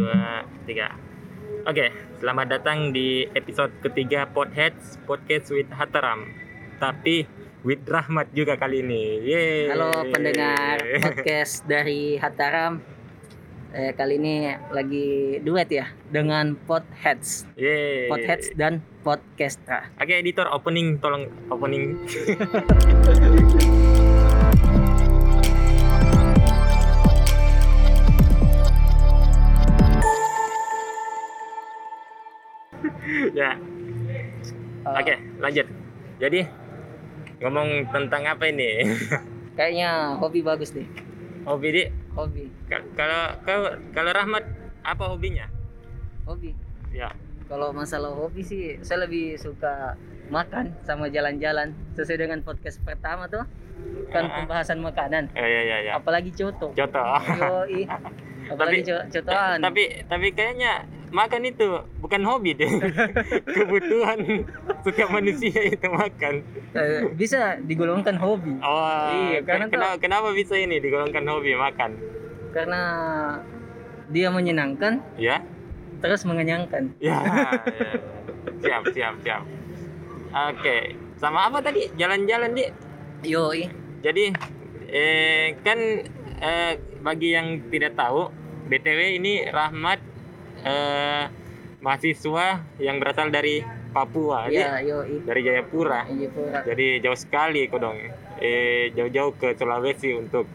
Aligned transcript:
dua, 0.00 0.48
tiga. 0.64 0.88
Oke, 1.68 1.92
selamat 2.24 2.46
datang 2.56 2.88
di 2.88 3.28
episode 3.36 3.68
ketiga 3.84 4.24
Podheads 4.32 4.96
Podcast 5.04 5.52
with 5.52 5.68
Hataram. 5.76 6.24
Tapi 6.80 7.28
with 7.60 7.84
Rahmat 7.84 8.32
juga 8.32 8.56
kali 8.56 8.80
ini. 8.80 9.20
Yeay. 9.20 9.68
Halo 9.68 10.08
pendengar 10.08 10.80
podcast 11.04 11.68
dari 11.68 12.16
Hataram. 12.16 12.80
Eh, 13.70 13.92
kali 13.92 14.18
ini 14.18 14.50
lagi 14.72 15.38
duet 15.44 15.68
ya 15.68 15.86
dengan 16.08 16.56
Podheads, 16.56 17.44
Yeay. 17.60 18.08
Podheads 18.08 18.56
dan 18.56 18.80
Podcastra. 19.04 19.92
Oke, 20.00 20.16
editor 20.16 20.48
opening 20.48 20.96
tolong 20.96 21.28
opening. 21.52 22.00
ya, 33.42 33.54
Eh, 34.80 34.96
oke, 34.96 35.14
lanjut. 35.38 35.66
Jadi 36.16 36.40
ngomong 37.38 37.68
tentang 37.90 38.22
apa 38.26 38.44
ini? 38.46 38.84
Kayaknya 39.56 40.16
hobi 40.16 40.40
bagus 40.40 40.72
deh. 40.72 40.84
Hobi 41.42 41.68
di 41.70 41.84
Hobi, 42.10 42.44
ka- 42.66 42.84
kalau 42.92 43.22
kalau 43.40 43.70
kalau 43.90 44.10
Rahmat 44.10 44.44
apa 44.82 45.04
hobinya? 45.06 45.46
hobi. 46.24 46.52
Ya. 46.90 47.12
Kalau 47.46 47.70
masalah 47.70 48.10
hobi 48.10 48.40
sih, 48.40 48.78
saya 48.80 49.04
lebih 49.04 49.34
suka 49.34 49.94
makan 50.28 50.74
sama 50.80 51.06
jalan-jalan. 51.06 51.70
Sesuai 51.92 52.18
dengan 52.20 52.40
podcast 52.40 52.78
pertama 52.80 53.26
tuh, 53.26 53.42
kan 54.08 54.24
Ah. 54.24 54.42
pembahasan 54.42 54.78
makanan. 54.78 55.30
Eh, 55.32 55.42
ya 55.42 55.60
ya 55.62 55.76
ya. 55.82 55.92
Apalagi 55.96 56.30
coto. 56.30 56.70
Contoh. 56.70 57.18
Yoi. 57.30 57.86
Apalagi 58.52 58.82
co- 58.82 59.06
cotoan. 59.08 59.58
tapi 59.60 59.82
tapi 60.04 60.26
kayaknya 60.30 60.82
makan 61.10 61.42
itu 61.44 61.66
bukan 61.98 62.22
hobi 62.22 62.54
deh 62.54 62.70
kebutuhan 63.56 64.46
setiap 64.80 65.10
manusia 65.10 65.60
itu 65.66 65.86
makan 65.86 66.42
Eh, 66.70 67.02
bisa 67.12 67.58
digolongkan 67.58 68.14
hobi. 68.14 68.54
oh 68.56 69.10
Iya, 69.28 69.42
karena 69.42 69.66
ke- 69.66 69.74
kenapa, 69.74 69.98
kenapa 69.98 70.28
bisa 70.30 70.54
ini 70.54 70.78
digolongkan 70.78 71.26
hobi 71.26 71.52
makan 71.52 71.98
Karena 72.50 72.82
dia 74.06 74.26
menyenangkan, 74.28 75.02
ya 75.16 75.38
terus 75.98 76.24
mengenyangkan. 76.24 76.94
ya, 76.96 77.12
ya. 77.12 77.50
siap 78.58 78.82
siap 78.88 79.14
siap 79.20 79.42
oke 80.30 80.76
sama 81.14 81.46
apa 81.46 81.60
tadi 81.60 81.90
jalan-jalan 81.92 82.50
di 82.50 82.64
Yoi. 83.22 83.68
jadi 84.00 84.32
eh, 84.86 85.58
kan 85.60 85.78
eh, 86.38 86.72
bagi 86.98 87.28
yang 87.30 87.68
tidak 87.68 87.94
tahu 87.94 88.32
btw 88.66 89.18
ini 89.18 89.44
Rahmat 89.46 90.00
eh, 90.62 91.24
mahasiswa 91.80 92.46
yang 92.76 93.00
berasal 93.00 93.28
dari 93.28 93.64
Papua 93.90 94.46
Iya, 94.46 94.78
yoi. 94.80 95.24
dari 95.24 95.40
Jayapura 95.42 96.06
Jayapura. 96.06 96.62
jadi 96.62 97.02
jauh 97.02 97.18
sekali 97.18 97.66
kok 97.66 97.80
dong 97.80 97.98
eh 98.38 98.94
jauh-jauh 98.94 99.34
ke 99.34 99.52
Sulawesi 99.52 100.14
untuk 100.14 100.46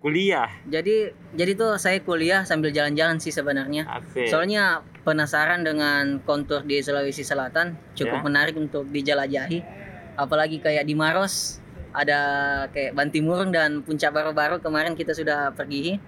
kuliah 0.00 0.48
Jadi 0.64 1.12
jadi 1.30 1.52
tuh 1.52 1.76
saya 1.76 2.00
kuliah 2.00 2.42
sambil 2.42 2.72
jalan-jalan 2.72 3.20
sih 3.20 3.28
sebenarnya. 3.28 3.84
asik 3.84 4.32
Soalnya 4.32 4.80
penasaran 5.02 5.60
dengan 5.60 6.18
kontur 6.20 6.64
di 6.64 6.80
Sulawesi 6.80 7.20
Selatan, 7.20 7.76
cukup 7.92 8.18
Ya. 8.18 8.24
menarik 8.24 8.56
untuk 8.56 8.88
dijelajahi. 8.88 9.60
Apalagi 10.16 10.58
kayak 10.58 10.84
di 10.84 10.96
Maros 10.96 11.60
ada 11.92 12.20
kayak 12.70 12.96
Bantimurung 12.96 13.52
dan 13.52 13.84
Puncak 13.84 14.08
Baru-Baru 14.10 14.58
kemarin 14.58 14.96
kita 14.96 15.12
sudah 15.12 15.52
pergi 15.52 16.00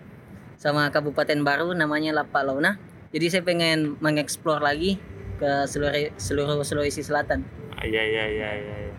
sama 0.56 0.88
kabupaten 0.88 1.36
baru 1.42 1.70
namanya 1.72 2.16
Lapalauna. 2.16 2.80
Jadi 3.12 3.26
saya 3.28 3.42
pengen 3.44 4.00
mengeksplor 4.00 4.64
lagi 4.64 4.96
ke 5.36 5.68
seluruh 5.68 6.16
seluruh 6.16 6.64
Sulawesi 6.64 7.04
Selatan. 7.04 7.44
Ah, 7.76 7.84
iya 7.84 8.00
iya 8.00 8.24
iya 8.24 8.50
iya 8.56 8.76
iya. 8.88 8.94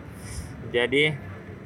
jadi 0.70 1.02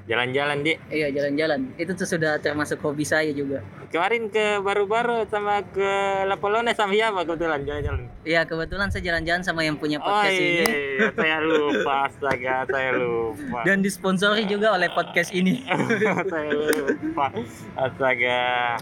jalan-jalan 0.09 0.64
di 0.64 0.72
Iya 0.88 1.12
jalan-jalan. 1.12 1.76
Itu 1.76 1.92
tuh 1.92 2.09
sudah 2.09 2.41
termasuk 2.41 2.81
hobi 2.81 3.04
saya 3.04 3.28
juga. 3.36 3.60
kemarin 3.88 4.28
ke 4.28 4.60
baru-baru 4.60 5.25
sama 5.32 5.64
ke 5.64 5.92
Lapolona 6.28 6.76
sama 6.76 6.92
siapa 6.92 7.25
kebetulan 7.25 7.64
jalan-jalan 7.64 8.04
Iya 8.20 8.44
kebetulan 8.44 8.92
saya 8.92 9.00
jalan-jalan 9.00 9.41
sama 9.41 9.65
yang 9.65 9.80
punya 9.80 9.97
oh 9.97 10.04
podcast 10.04 10.36
iya, 10.36 10.44
ini 10.44 10.65
iya, 10.69 11.09
saya 11.16 11.38
lupa 11.41 11.94
astaga 12.04 12.69
saya 12.69 12.91
lupa 13.00 13.65
dan 13.65 13.80
disponsori 13.80 14.44
juga 14.44 14.76
oleh 14.76 14.92
podcast 14.92 15.32
ini. 15.32 15.65
saya 16.36 16.53
lupa 16.53 17.32
astaga 17.80 18.76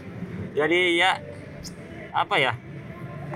jadi 0.58 0.80
ya 0.98 1.10
apa 2.10 2.34
ya 2.42 2.58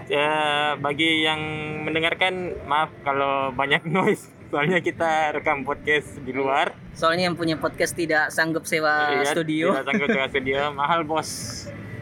Eh, 0.07 0.73
bagi 0.77 1.23
yang 1.23 1.41
mendengarkan 1.83 2.35
maaf 2.65 2.91
kalau 3.01 3.51
banyak 3.51 3.83
noise. 3.91 4.27
Soalnya 4.51 4.79
kita 4.79 5.31
rekam 5.33 5.63
podcast 5.63 6.19
di 6.19 6.31
luar. 6.31 6.75
Soalnya 6.93 7.31
yang 7.31 7.39
punya 7.39 7.55
podcast 7.55 7.95
tidak 7.95 8.29
sanggup 8.29 8.67
sewa 8.67 9.15
Iya, 9.15 9.31
studio. 9.31 9.67
tidak 9.71 9.87
sanggup 9.87 10.09
sewa 10.09 10.27
studio. 10.35 10.59
Mahal 10.73 11.01
bos. 11.03 11.31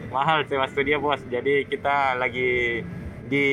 Mahal 0.09 0.45
sewa 0.45 0.65
studio 0.65 0.97
bos. 0.97 1.21
Jadi 1.23 1.65
kita 1.65 2.13
lagi 2.13 2.81
di 3.25 3.47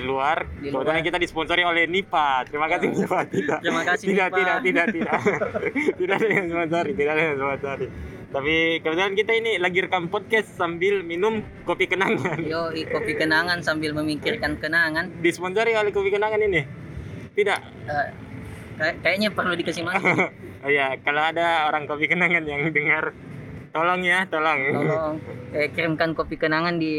luar. 0.00 0.48
Di 0.56 0.72
kebetulan 0.72 1.04
kita 1.04 1.20
disponsori 1.20 1.60
oleh 1.60 1.84
Nipa. 1.84 2.48
Terima 2.48 2.64
kasih 2.64 2.88
Nipa. 2.90 3.28
Tidak. 3.28 3.58
Terima 3.60 3.82
kasih, 3.84 4.06
tidak 4.08 4.26
Nipa. 4.26 4.40
tidak 4.40 4.56
tidak 4.60 4.86
tidak. 4.88 5.18
Tidak 6.00 6.14
ada 6.16 6.28
yang 6.30 6.46
sponsori 6.48 6.90
tidak 6.96 7.12
ada 7.12 7.22
yang 7.22 7.36
sponsori 7.36 7.86
tapi 8.30 8.78
kebetulan 8.78 9.14
kita 9.14 9.32
ini 9.34 9.58
lagi 9.58 9.82
rekam 9.82 10.06
podcast 10.06 10.54
sambil 10.54 11.02
minum 11.02 11.42
kopi 11.62 11.84
kenangan 11.84 12.38
Yo, 12.40 12.70
kopi 12.86 13.18
kenangan 13.18 13.58
sambil 13.60 13.90
memikirkan 13.90 14.54
kenangan. 14.56 15.10
disponsori 15.18 15.74
oleh 15.74 15.90
kopi 15.90 16.14
kenangan 16.14 16.38
ini 16.38 16.62
tidak 17.34 17.58
kayak- 18.78 18.96
kayaknya 19.02 19.28
perlu 19.28 19.52
dikasih 19.54 19.84
makan. 19.84 20.30
oh 20.64 20.70
ya 20.70 20.96
kalau 21.02 21.20
ada 21.20 21.68
orang 21.68 21.84
kopi 21.84 22.06
kenangan 22.06 22.42
yang 22.42 22.70
dengar 22.70 23.12
tolong 23.70 24.00
ya 24.02 24.24
tolong 24.26 24.58
Tolong 24.72 25.14
eh, 25.52 25.68
kirimkan 25.70 26.14
kopi 26.14 26.34
kenangan 26.34 26.78
di 26.78 26.94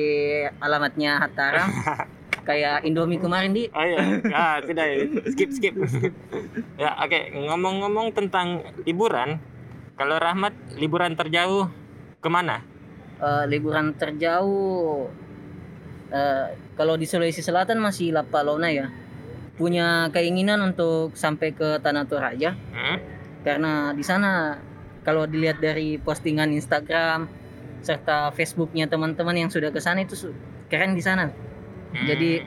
alamatnya 0.60 1.20
Hataram. 1.20 1.68
kayak 2.42 2.82
Indomie 2.82 3.22
kemarin 3.22 3.54
di. 3.54 3.70
Oh 3.70 3.86
iya, 3.86 4.02
ah, 4.34 4.58
tidak 4.60 4.86
ya. 4.90 4.98
skip 5.30 5.50
skip. 5.54 5.74
ya 6.74 6.90
oke 6.98 7.20
ngomong-ngomong 7.38 8.18
tentang 8.18 8.66
liburan, 8.82 9.38
kalau 10.02 10.18
Rahmat 10.18 10.58
liburan 10.82 11.14
terjauh 11.14 11.70
ke 12.18 12.30
mana? 12.34 12.66
Eh, 13.22 13.46
liburan 13.46 13.94
terjauh 13.94 15.06
eh, 16.10 16.58
kalau 16.74 16.98
di 16.98 17.06
Sulawesi 17.06 17.46
Selatan 17.46 17.78
masih 17.78 18.10
Lapalona 18.10 18.74
ya. 18.74 18.90
Punya 19.62 20.10
keinginan 20.10 20.74
untuk 20.74 21.14
sampai 21.14 21.54
ke 21.54 21.78
Tanah 21.86 22.10
Toraja. 22.10 22.58
Hmm? 22.74 23.22
karena 23.42 23.90
di 23.98 24.06
sana 24.06 24.62
kalau 25.02 25.26
dilihat 25.26 25.58
dari 25.58 25.98
postingan 25.98 26.54
Instagram 26.54 27.26
serta 27.82 28.30
Facebooknya 28.38 28.86
teman-teman 28.86 29.34
yang 29.34 29.50
sudah 29.50 29.74
ke 29.74 29.82
sana 29.82 30.06
itu 30.06 30.14
keren 30.70 30.94
di 30.94 31.02
sana 31.02 31.34
Hmm. 31.92 32.08
jadi 32.08 32.46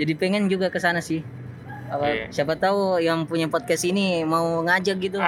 jadi 0.00 0.12
pengen 0.16 0.48
juga 0.48 0.72
ke 0.72 0.80
sana 0.80 1.04
sih 1.04 1.20
Apa- 1.86 2.06
Iya. 2.06 2.26
siapa 2.30 2.54
tahu 2.54 2.96
yang 2.98 3.24
punya 3.24 3.46
podcast 3.46 3.84
ini 3.84 4.22
mau 4.22 4.60
ngajak 4.60 4.96
gitu 4.98 5.18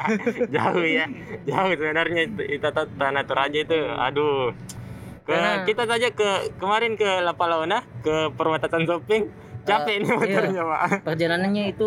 jauh 0.54 0.84
ya, 0.84 1.06
jauh 1.42 1.72
sebenarnya 1.72 2.20
itu, 2.26 2.42
itu 2.52 2.66
ta- 2.66 2.88
tanah 2.90 3.22
Toraja 3.22 3.58
itu, 3.58 3.74
aduh. 3.88 4.52
Ke, 5.22 5.32
Karena- 5.32 5.62
kita 5.62 5.82
saja 5.86 6.08
ke 6.10 6.28
kemarin 6.56 6.94
ke 6.94 7.06
Lapalauna 7.20 7.80
ke 8.00 8.30
perbatasan 8.32 8.84
shopping 8.84 9.30
capek 9.62 9.94
nih 9.96 10.06
iya. 10.06 10.18
motornya 10.18 10.62
pak. 10.66 10.82
perjalanannya 11.06 11.64
itu 11.70 11.86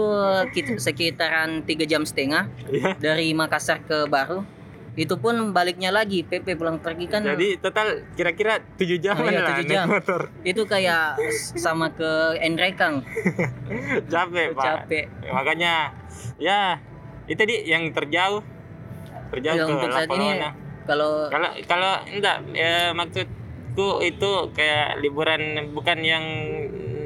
kit- 0.50 0.80
sekitaran 0.80 1.59
tiga 1.62 1.84
jam 1.84 2.02
setengah 2.02 2.47
Iya. 2.66 2.96
dari 2.96 3.31
Makassar 3.31 3.84
ke 3.84 4.08
Baru 4.08 4.47
itu 4.95 5.11
pun 5.13 5.51
baliknya 5.51 5.91
lagi 5.91 6.23
PP 6.23 6.56
pulang 6.56 6.79
pergi 6.79 7.06
kan 7.06 7.19
Jadi 7.22 7.59
total 7.59 7.88
kira-kira 8.11 8.63
7 8.75 8.95
jam 8.97 9.13
Oh 9.13 9.25
iya, 9.25 9.38
lah 9.38 9.51
tujuh 9.51 9.61
naik 9.61 9.75
jam. 9.75 9.85
motor. 9.85 10.22
itu 10.41 10.61
kayak 10.63 11.19
sama 11.53 11.91
ke 11.91 12.11
Enrekang 12.40 13.03
capek 14.14 14.47
pak. 14.52 14.64
capek 14.64 15.05
makanya 15.28 15.91
ya 16.35 16.79
itu 17.25 17.41
di 17.41 17.66
yang 17.66 17.91
terjauh 17.91 18.40
terjauh 19.29 19.55
Ya, 19.55 19.64
ke 19.64 19.72
untuk 19.73 19.90
saat 19.90 20.09
ini 20.09 20.28
kalau 20.85 21.28
kalau 21.28 21.49
kalau 21.66 21.93
enggak 22.08 22.37
ya 22.53 22.93
maksudku 22.93 23.87
itu 23.99 24.31
kayak 24.53 25.02
liburan 25.02 25.41
bukan 25.72 25.97
yang 25.99 26.23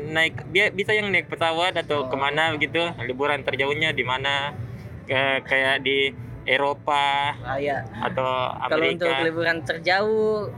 naik 0.10 0.46
dia 0.50 0.69
bisa 0.69 0.92
yang 0.92 1.10
naik 1.10 1.25
pesawat 1.25 1.74
atau 1.75 2.04
Oh. 2.04 2.08
ke 2.08 2.16
mana 2.16 2.52
begitu 2.52 2.81
liburan 3.02 3.42
terjauhnya 3.42 3.90
di 3.92 4.04
mana 4.04 4.54
kayak 5.42 5.81
di 5.81 6.14
Eropa 6.50 7.38
kayak 7.38 7.81
atau 8.01 8.28
Kalau 8.66 8.86
untuk 8.88 9.06
Amerika 9.06 9.22
liburan 9.22 9.57
terjauh 9.62 10.50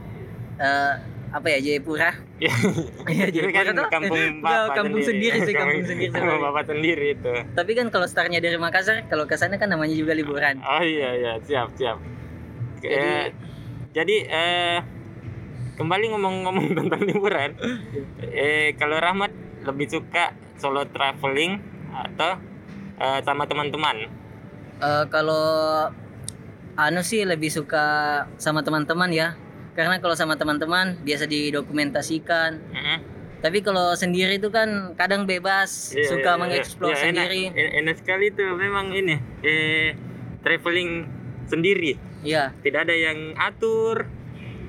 eh, 0.56 0.94
apa 1.28 1.46
ya 1.48 1.58
Jayapura? 1.62 2.12
Ya, 2.38 2.52
Iya, 3.06 3.24
kan 3.28 3.28
Jayapura 3.30 3.70
tuh. 3.74 3.86
kampung 3.88 4.20
Enggak, 4.20 4.52
bapak 4.62 4.74
kampung 4.74 5.02
sendiri. 5.02 5.38
sih, 5.38 5.54
kampung 5.54 5.80
sendiri. 5.82 6.10
kampung 6.10 6.40
bapak 6.42 6.64
sendiri 6.66 7.06
itu. 7.10 7.32
Tapi 7.50 7.72
kan 7.72 7.86
kalau 7.88 8.04
startnya 8.04 8.36
dari 8.38 8.56
Makassar, 8.56 9.04
kalau 9.06 9.24
ke 9.24 9.36
sana 9.36 9.56
kan 9.56 9.68
namanya 9.68 9.92
juga 9.92 10.12
liburan. 10.12 10.60
Oh 10.60 10.80
iya 10.80 11.10
iya. 11.14 11.32
Siap 11.38 11.72
siap. 11.74 11.96
Jadi- 12.78 12.92
Jadi, 12.92 13.12
jadi 13.92 14.16
eh 14.26 14.78
kembali 15.74 16.04
ngomong-ngomong 16.10 16.66
tentang 16.78 17.00
liburan. 17.02 17.50
Eh 18.26 18.72
kalau 18.74 18.96
Rahmat 18.96 19.32
lebih 19.62 19.88
suka 19.90 20.32
solo 20.56 20.84
traveling 20.86 21.60
atau 21.90 22.36
eh, 22.94 23.20
sama 23.22 23.44
teman-teman 23.44 24.04
Eh, 24.82 25.04
kalau 25.08 25.86
anu 26.74 27.00
sih 27.00 27.22
lebih 27.22 27.48
suka 27.48 27.84
sama 28.36 28.66
teman-teman 28.66 29.08
ya. 29.08 29.38
Karena 29.72 30.02
kalau 30.02 30.12
sama 30.12 30.34
teman-teman 30.34 31.00
biasa 31.00 31.24
didokumentasikan. 31.24 32.50
Mm-mm. 32.60 32.98
Tapi 33.40 33.58
kalau 33.58 33.94
sendiri 33.94 34.38
itu 34.38 34.50
kan 34.50 34.94
kadang 34.94 35.26
bebas, 35.26 35.90
Iya, 35.90 36.06
suka 36.06 36.30
iya, 36.34 36.38
mengeksplor. 36.38 36.90
Iya, 36.90 36.98
enak, 37.10 37.26
sendiri. 37.26 37.42
en- 37.50 37.72
enak 37.82 37.96
sekali 37.98 38.26
tuh 38.30 38.54
memang 38.54 38.90
ini 38.90 39.16
eh 39.42 39.98
traveling 40.42 41.06
sendiri 41.46 41.98
Iya. 42.22 42.54
tidak 42.62 42.86
ada 42.86 42.94
yang 42.94 43.34
atur 43.34 44.06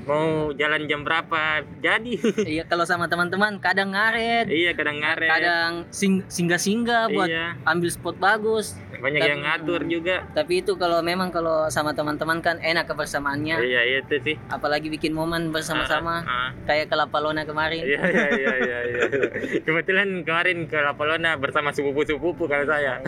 mau 0.03 0.27
jalan 0.51 0.83
jam 0.83 1.01
berapa 1.01 1.41
jadi 1.77 2.13
Iya, 2.53 2.63
kalau 2.63 2.83
sama 2.83 3.05
teman-teman 3.05 3.55
kadang 3.57 3.89
ngaret, 3.89 4.47
iya 4.47 4.71
kadang 4.71 4.97
ngaret 4.97 5.27
kadang 5.27 5.71
sing- 5.89 6.25
singgah-singgah 6.25 7.07
buat 7.09 7.27
iya 7.27 7.55
ambil 7.63 7.87
spot 7.87 8.15
bagus. 8.17 8.75
banyak 8.93 9.19
Tapi- 9.19 9.29
yang 9.29 9.41
ngatur 9.41 9.81
juga 9.83 10.15
Tapi 10.31 10.53
itu 10.59 10.75
kalau 10.75 10.99
memang 10.99 11.27
kalau 11.27 11.67
sama 11.67 11.91
teman-teman 11.91 12.39
kan 12.39 12.55
enak 12.57 12.85
kebersamaannya. 12.85 13.59
iya 13.59 13.81
itu 13.97 14.15
sih 14.21 14.35
Apalagi 14.47 14.87
bikin 14.87 15.11
momen 15.11 15.49
bersama-sama 15.49 16.21
Ah, 16.21 16.31
ah. 16.31 16.49
kayak 16.63 16.87
ke 16.87 16.95
Lapalona 16.95 17.43
kemarin. 17.43 17.81
Iya 17.81 17.99
iya 18.01 18.27
iya 18.31 18.53
iya 18.57 18.79
iya. 18.85 19.01
Kebetulan 19.65 20.23
kemarin 20.23 20.65
ke 20.65 20.77
Lapalona 20.77 21.35
bersama 21.35 21.69
sepupu-sepupu 21.69 22.45
kalau 22.45 22.63
saya. 22.63 23.03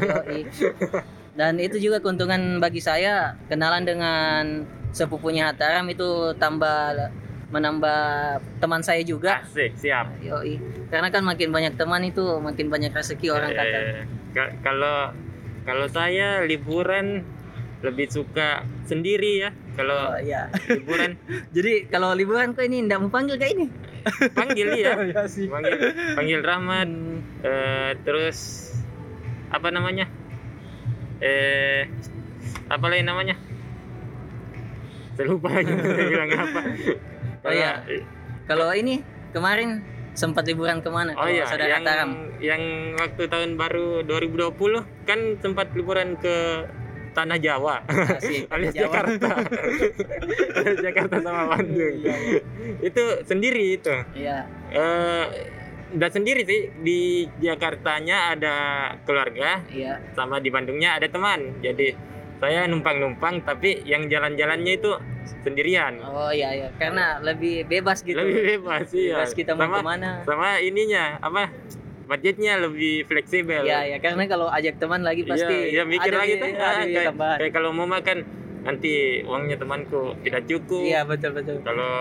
Dan 1.32 1.60
itu 1.60 1.76
juga 1.78 2.00
keuntungan 2.00 2.60
bagi 2.60 2.80
saya 2.80 3.36
kenalan 3.46 3.84
dengan 3.84 4.44
sepupunya 4.96 5.52
Hataram 5.52 5.84
itu 5.86 6.08
tambah 6.36 7.12
menambah 7.52 8.02
teman 8.58 8.80
saya 8.80 9.04
juga. 9.04 9.44
Asik, 9.44 9.76
siap. 9.76 10.08
Yoi. 10.20 10.58
Karena 10.88 11.12
kan 11.12 11.22
makin 11.22 11.52
banyak 11.52 11.76
teman 11.76 12.02
itu 12.02 12.24
makin 12.40 12.68
banyak 12.68 12.90
rezeki 12.90 13.28
orang 13.30 13.52
kata. 13.52 13.78
Eh, 13.78 14.02
ka- 14.32 14.56
kalau 14.64 15.12
kalau 15.62 15.86
saya 15.86 16.42
liburan 16.42 17.22
lebih 17.84 18.08
suka 18.10 18.64
sendiri 18.84 19.46
ya. 19.46 19.50
Kalau 19.76 20.16
Oh 20.16 20.18
iya. 20.18 20.48
liburan 20.72 21.20
Jadi 21.56 21.86
kalau 21.86 22.16
liburan 22.16 22.56
kok 22.56 22.64
ini 22.64 22.88
ndak 22.88 23.04
mau 23.04 23.12
panggil 23.12 23.36
kayak 23.36 23.54
ini? 23.54 23.68
panggil 24.40 24.68
ya. 24.74 24.96
Sih. 25.30 25.46
Panggil 25.46 25.76
panggil 26.16 26.40
Rahmat 26.40 26.90
eh, 27.44 27.92
terus 28.02 28.72
apa 29.52 29.70
namanya? 29.70 30.08
Eh 31.20 31.88
apa 32.68 32.86
lagi 32.90 33.04
namanya? 33.04 33.36
Saya 35.16 35.26
lupa 35.26 35.48
lagi 35.50 35.72
saya 35.72 36.06
bilang 36.06 36.30
apa. 36.32 36.62
Oh 37.42 37.52
iya. 37.52 37.72
Kalau 38.46 38.68
ini 38.72 39.00
kemarin 39.32 39.80
sempat 40.12 40.44
liburan 40.44 40.80
ke 40.80 40.88
mana? 40.88 41.12
Oh 41.16 41.28
iya, 41.28 41.44
saudara 41.44 41.76
yang 41.76 41.84
Hataram. 41.84 42.12
yang 42.40 42.64
waktu 42.96 43.24
tahun 43.26 43.56
baru 43.56 44.04
2020 44.04 44.56
kan 45.04 45.20
sempat 45.40 45.72
liburan 45.72 46.16
ke 46.16 46.68
tanah 47.12 47.40
Jawa 47.40 47.80
Asik, 47.88 48.48
alias 48.54 48.76
Jawa. 48.76 48.92
Jakarta. 48.92 49.30
alias 50.60 50.80
Jakarta 50.82 51.16
sama 51.20 51.44
Bandung. 51.50 51.96
Iya, 51.96 52.16
iya. 52.22 52.42
itu 52.82 53.04
sendiri 53.24 53.64
itu. 53.74 53.96
Iya. 54.14 54.38
Eh 54.70 55.26
udah 55.96 56.12
sendiri 56.12 56.44
sih 56.44 56.76
di 56.84 57.00
Jakartanya 57.40 58.36
ada 58.36 58.56
keluarga 59.08 59.64
Iya. 59.72 60.04
sama 60.12 60.44
di 60.44 60.52
Bandungnya 60.52 61.00
ada 61.00 61.08
teman. 61.08 61.60
Jadi 61.64 61.96
saya 62.40 62.68
numpang-numpang 62.68 63.42
tapi 63.48 63.82
yang 63.88 64.12
jalan-jalannya 64.12 64.74
itu 64.76 64.92
sendirian. 65.46 66.02
Oh 66.04 66.30
iya 66.30 66.54
iya. 66.54 66.70
Karena 66.76 67.18
lebih 67.22 67.66
bebas 67.66 68.02
gitu. 68.02 68.18
Lebih 68.18 68.60
bebas 68.60 68.92
sih 68.92 69.14
ya. 69.14 69.22
Bebas 69.22 69.32
kita 69.34 69.52
mau 69.58 69.66
sama, 69.66 69.78
ke 69.80 69.86
mana. 69.86 70.12
sama 70.26 70.50
ininya 70.62 71.18
apa 71.22 71.50
budgetnya 72.06 72.62
lebih 72.62 73.06
fleksibel. 73.10 73.66
Iya 73.66 73.96
ya 73.96 73.98
karena 73.98 74.30
kalau 74.30 74.48
ajak 74.50 74.78
teman 74.78 75.02
lagi 75.02 75.26
pasti 75.26 75.74
Iya, 75.74 75.82
iya 75.82 75.84
mikir 75.84 76.12
ada 76.14 76.22
lagi 76.22 76.34
tuh. 76.38 76.48
Ah, 76.54 76.84
kayak, 76.86 77.06
tambahan. 77.14 77.38
kayak 77.42 77.54
kalau 77.54 77.70
mau 77.74 77.88
makan 77.90 78.18
nanti 78.66 79.22
uangnya 79.22 79.58
temanku 79.62 80.18
tidak 80.26 80.42
cukup. 80.50 80.86
Iya 80.86 81.02
betul 81.06 81.32
betul. 81.38 81.62
Kalau 81.62 81.92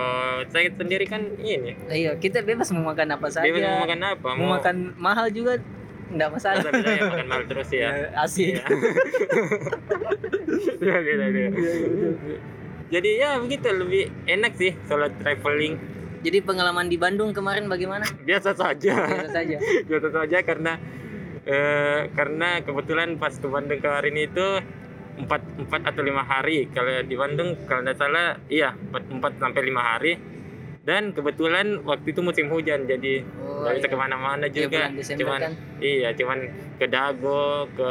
saya 0.48 0.68
sendiri 0.72 1.04
kan 1.08 1.22
ini. 1.40 1.76
Iya 1.88 2.16
kita 2.20 2.44
bebas 2.44 2.72
mau 2.72 2.92
makan 2.92 3.16
apa 3.16 3.26
saja. 3.32 3.44
Bebas 3.44 3.64
mau 3.64 3.80
makan 3.84 4.00
apa? 4.04 4.28
Mau 4.36 4.48
makan 4.60 4.76
mahal 4.96 5.26
juga 5.32 5.60
enggak 6.14 6.30
masalah. 6.30 6.62
Masa 6.62 6.70
beda 6.70 6.90
ya 6.94 7.02
makan 7.10 7.26
mahal 7.26 7.44
terus 7.50 7.68
ya. 7.74 7.90
Ya, 7.90 8.08
Asik. 8.22 8.46
Iya. 8.54 8.64
Beda, 10.78 11.26
beda. 11.34 11.44
Jadi 12.94 13.10
ya 13.18 13.30
begitu 13.42 13.66
lebih 13.74 14.04
enak 14.30 14.52
sih 14.54 14.72
kalau 14.86 15.10
traveling. 15.20 15.74
Jadi 16.24 16.38
pengalaman 16.40 16.88
di 16.88 16.96
Bandung 16.96 17.36
kemarin 17.36 17.68
bagaimana? 17.68 18.06
Biasa 18.24 18.56
saja. 18.56 18.94
Biasa 19.04 19.28
saja. 19.28 19.56
Biasa 19.90 20.08
saja 20.08 20.38
karena 20.40 20.72
eh, 21.44 22.00
karena 22.16 22.64
kebetulan 22.64 23.20
pas 23.20 23.34
ke 23.36 23.44
Bandung 23.44 23.80
kemarin 23.82 24.16
itu 24.16 24.46
empat 25.14 25.42
empat 25.62 25.80
atau 25.94 26.02
lima 26.02 26.26
hari 26.26 26.66
kalau 26.74 26.90
di 27.06 27.14
Bandung 27.14 27.54
kalau 27.70 27.86
tidak 27.86 28.02
salah 28.02 28.34
iya 28.50 28.74
empat 28.74 29.02
empat 29.14 29.32
sampai 29.38 29.62
lima 29.62 29.82
hari 29.94 30.18
dan 30.84 31.10
kebetulan 31.10 31.80
waktu 31.82 32.12
itu 32.12 32.20
musim 32.20 32.46
hujan 32.46 32.84
jadi 32.84 33.24
Oh, 33.40 33.64
nggak 33.64 33.74
bisa 33.74 33.88
iya. 33.88 33.92
ke 33.92 33.98
mana-mana 33.98 34.44
Iya, 34.44 34.54
juga. 34.54 34.82
Desember 34.92 35.20
cuman 35.20 35.40
kan. 35.40 35.52
iya 35.80 36.08
cuman 36.12 36.38
ke 36.76 36.86
Dago 36.86 37.44
ke 37.72 37.90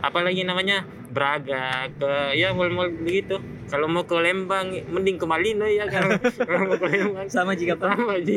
apa 0.00 0.18
lagi 0.18 0.42
namanya? 0.42 0.82
Braga 1.08 1.92
ke 1.92 2.12
ya 2.34 2.50
mall-mall 2.50 2.90
begitu. 2.90 3.36
Kalau 3.68 3.86
mau 3.86 4.02
ke 4.02 4.16
Lembang 4.16 4.72
mending 4.88 5.16
ke 5.16 5.24
Malino 5.24 5.64
ya 5.64 5.86
kalau 5.86 6.16
kalau 6.18 6.66
mau 6.68 6.76
ke 6.76 6.88
Lembang. 6.88 7.26
Sama 7.28 7.52
juga 7.52 7.78
sama 7.78 8.16
aja 8.16 8.34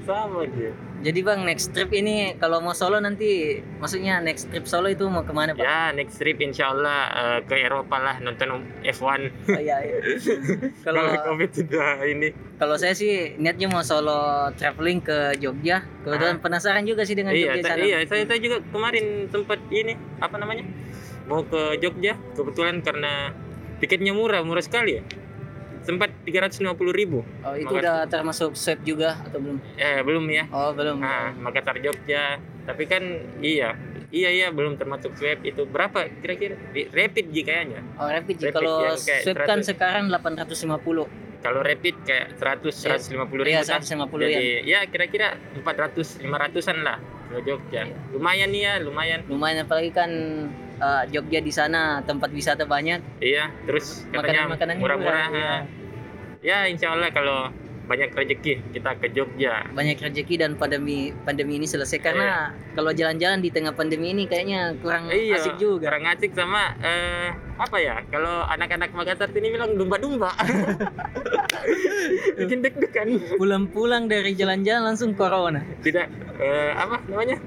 sama 0.00 0.44
aja 0.44 0.70
Jadi 1.02 1.18
Bang 1.20 1.42
next 1.42 1.70
trip 1.70 1.90
ini 1.90 2.14
kalau 2.36 2.58
mau 2.58 2.70
solo 2.72 2.96
nanti 2.96 3.58
maksudnya 3.76 4.18
next 4.18 4.46
trip 4.48 4.64
solo 4.64 4.86
itu 4.86 5.02
mau 5.04 5.20
ke 5.20 5.30
mana 5.30 5.50
Pak? 5.50 5.58
ya 5.58 5.90
next 5.90 6.14
trip 6.16 6.38
insya 6.38 6.70
Allah 6.70 6.98
eh, 7.10 7.38
ke 7.42 7.58
Eropa 7.58 7.98
lah 7.98 8.16
nonton 8.18 8.62
F1 8.80 9.02
Oh, 9.48 9.58
iya, 9.58 9.82
iya. 9.82 9.98
kalau 10.86 11.02
covid 11.26 11.50
sudah 11.50 12.02
ini 12.04 12.30
kalau 12.54 12.78
saya 12.78 12.94
sih 12.94 13.34
niatnya 13.34 13.66
mau 13.66 13.82
solo 13.82 14.22
traveling 14.54 15.02
ke 15.02 15.34
Jogja. 15.36 15.82
Kebetulan 16.00 16.38
penasaran 16.38 16.84
juga 16.84 17.02
sih 17.02 17.12
dengan 17.12 17.30
Ah. 17.30 17.36
iya 17.36 17.46
Jogja 17.48 17.60
sa- 17.60 17.68
sana. 17.68 17.82
iya 17.82 17.98
saya, 18.06 18.22
saya 18.22 18.38
juga 18.38 18.56
kemarin 18.64 19.04
sempat 19.26 19.58
ini 19.68 19.92
apa 20.16 20.36
namanya 20.38 20.64
mau 21.24 21.42
ke 21.42 21.78
Jogja 21.78 22.14
kebetulan 22.32 22.78
karena 22.78 23.34
tiketnya 23.78 24.14
murah 24.14 24.40
murah 24.40 24.60
sekali 24.60 24.98
ya 24.98 25.02
sempat 25.82 26.10
350.000 26.22 26.62
ribu 26.92 27.20
Oh 27.40 27.52
itu 27.52 27.64
Makasih. 27.64 27.78
udah 27.78 27.96
termasuk 28.06 28.50
swab 28.52 28.80
juga 28.80 29.18
atau 29.20 29.38
belum? 29.38 29.58
eh 29.74 29.98
belum 30.00 30.24
ya 30.26 30.44
Oh 30.48 30.70
belum. 30.70 30.98
Nah, 30.98 31.34
Makassar 31.36 31.78
Jogja. 31.78 32.38
Tapi 32.62 32.86
kan 32.86 33.02
iya, 33.38 33.74
iya 34.08 34.30
iya 34.30 34.48
belum 34.48 34.76
termasuk 34.76 35.12
swab 35.12 35.42
itu 35.42 35.62
berapa 35.64 36.06
kira-kira? 36.18 36.54
Rapid 36.72 37.26
Ji 37.28 37.42
kayaknya. 37.42 37.82
Oh 37.96 38.06
rapid. 38.06 38.38
Rapid 38.38 38.54
Kalau 38.54 38.76
kayak 38.96 39.22
swab 39.22 39.36
kan 39.42 39.58
100. 39.58 39.68
sekarang 39.68 40.04
850. 40.08 41.42
Kalau 41.42 41.58
rapid 41.58 41.96
kayak 42.06 42.38
100 42.38 42.70
150 42.70 43.18
ribu 43.34 43.50
Iya 43.50 43.66
kan. 43.66 43.82
150 43.82 44.06
Jadi 44.22 44.34
ya. 44.62 44.62
ya 44.62 44.80
kira-kira 44.86 45.34
400 45.58 46.22
500-an 46.22 46.78
lah 46.80 46.98
ke 47.26 47.42
Jogja. 47.42 47.82
Iya. 47.82 47.96
Lumayan 48.14 48.48
nih 48.48 48.62
ya, 48.62 48.72
lumayan. 48.78 49.20
Lumayan 49.26 49.66
apalagi 49.66 49.90
kan 49.90 50.10
eh, 50.82 51.04
Jogja 51.08 51.38
di 51.38 51.52
sana 51.54 52.02
tempat 52.02 52.28
wisata 52.28 52.66
banyak. 52.66 53.22
Iya, 53.22 53.48
terus 53.64 54.04
katanya 54.10 54.50
Makanan-makanannya 54.50 54.82
murah-murah. 54.82 55.26
murah, 55.30 55.30
iya. 55.30 55.56
Ya, 56.42 56.58
insya 56.66 56.90
Allah 56.90 57.14
kalau 57.14 57.54
banyak 57.82 58.14
rezeki 58.14 58.72
kita 58.72 58.90
ke 58.96 59.06
Jogja. 59.10 59.66
Banyak 59.70 59.98
rezeki 59.98 60.34
dan 60.38 60.54
pandemi 60.54 61.10
pandemi 61.22 61.58
ini 61.58 61.66
selesai 61.66 61.98
karena 61.98 62.24
Iya. 62.24 62.40
kalau 62.74 62.90
jalan-jalan 62.90 63.38
di 63.42 63.50
tengah 63.50 63.74
pandemi 63.74 64.10
ini 64.10 64.24
kayaknya 64.26 64.74
kurang 64.78 65.10
Iya, 65.10 65.38
asik 65.38 65.58
juga. 65.58 65.90
kurang 65.90 66.06
asik 66.06 66.30
sama 66.32 66.78
eh, 66.78 67.30
apa 67.58 67.76
ya? 67.78 68.00
Kalau 68.08 68.46
anak-anak 68.48 68.90
Makassar 68.94 69.28
sini 69.30 69.50
bilang 69.50 69.74
domba-domba. 69.74 70.30
Bikin 72.38 72.62
deg-degan. 72.62 73.08
Pulang-pulang 73.38 74.06
dari 74.06 74.34
jalan-jalan 74.34 74.94
langsung 74.94 75.14
corona. 75.14 75.62
Tidak 75.82 76.06
eh, 76.38 76.72
apa 76.74 77.02
namanya? 77.06 77.38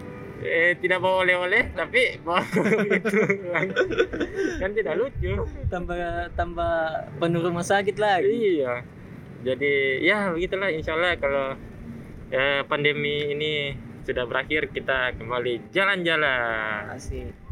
Eh, 0.44 0.76
tidak 0.84 1.00
bawa 1.00 1.24
oleh-oleh 1.24 1.72
tapi 1.72 2.20
bawa 2.20 2.44
gitu. 2.92 3.18
Kan 4.60 4.72
tidak 4.76 4.96
lucu. 5.00 5.48
Tambah 5.72 6.32
tambah 6.36 6.76
penuh 7.22 7.42
rumah 7.44 7.64
sakit 7.64 7.96
lagi. 7.96 8.60
iya. 8.60 8.84
Jadi 9.46 10.04
ya 10.04 10.36
begitulah. 10.36 10.74
Insya 10.74 10.98
Allah 10.98 11.16
kalau 11.16 11.56
eh, 12.34 12.62
pandemi 12.68 13.32
ini 13.32 13.54
sudah 14.04 14.28
berakhir 14.28 14.70
kita 14.76 15.16
kembali 15.16 15.72
jalan-jalan. 15.72 16.94
Asik. 16.94 17.45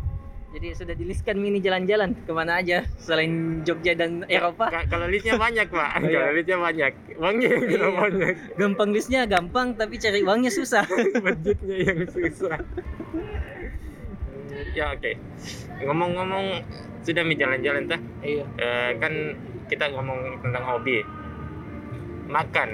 Jadi 0.53 0.67
sudah 0.77 0.93
diliskan 0.93 1.35
mini 1.35 1.57
jalan-jalan. 1.57 2.13
Ke 2.19 2.31
mana 2.31 2.61
aja? 2.61 2.85
Selain 2.95 3.65
Jogja 3.65 3.97
dan 3.97 4.21
Eropa. 4.27 4.69
Ka- 4.69 4.85
kalau 4.85 5.09
listnya 5.09 5.33
banyak 5.35 5.65
pak. 5.65 5.89
Oh, 5.97 6.05
iya. 6.05 6.13
kalau 6.21 6.31
listnya 6.31 6.57
banyak. 6.61 6.91
Uangnya 7.17 7.47
yang 7.49 7.63
Iya. 7.65 7.89
banyak. 7.89 8.33
Gampang 8.53 8.89
listnya 8.93 9.21
gampang 9.25 9.73
tapi 9.73 9.97
cari 9.97 10.21
uangnya 10.21 10.53
susah. 10.53 10.85
budgetnya 11.25 11.77
yang 11.81 11.99
susah. 12.05 12.61
Ya 14.71 14.93
oke. 14.93 15.11
Ngomong-ngomong 15.81 16.45
sudah 17.01 17.25
mi 17.25 17.33
jalan-jalan 17.33 17.89
tah? 17.89 17.99
Iya. 18.21 18.45
Eh, 18.55 18.91
kan 19.01 19.13
kita 19.65 19.89
ngomong 19.89 20.37
tentang 20.39 20.63
hobi. 20.63 21.01
Makan. 22.29 22.69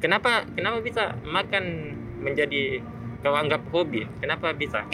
Kenapa 0.00 0.48
kenapa 0.50 0.80
bisa 0.80 1.12
makan 1.22 1.92
menjadi 2.18 2.80
kau 3.20 3.36
anggap 3.36 3.60
hobi? 3.68 4.08
Kenapa 4.18 4.56
bisa 4.56 4.88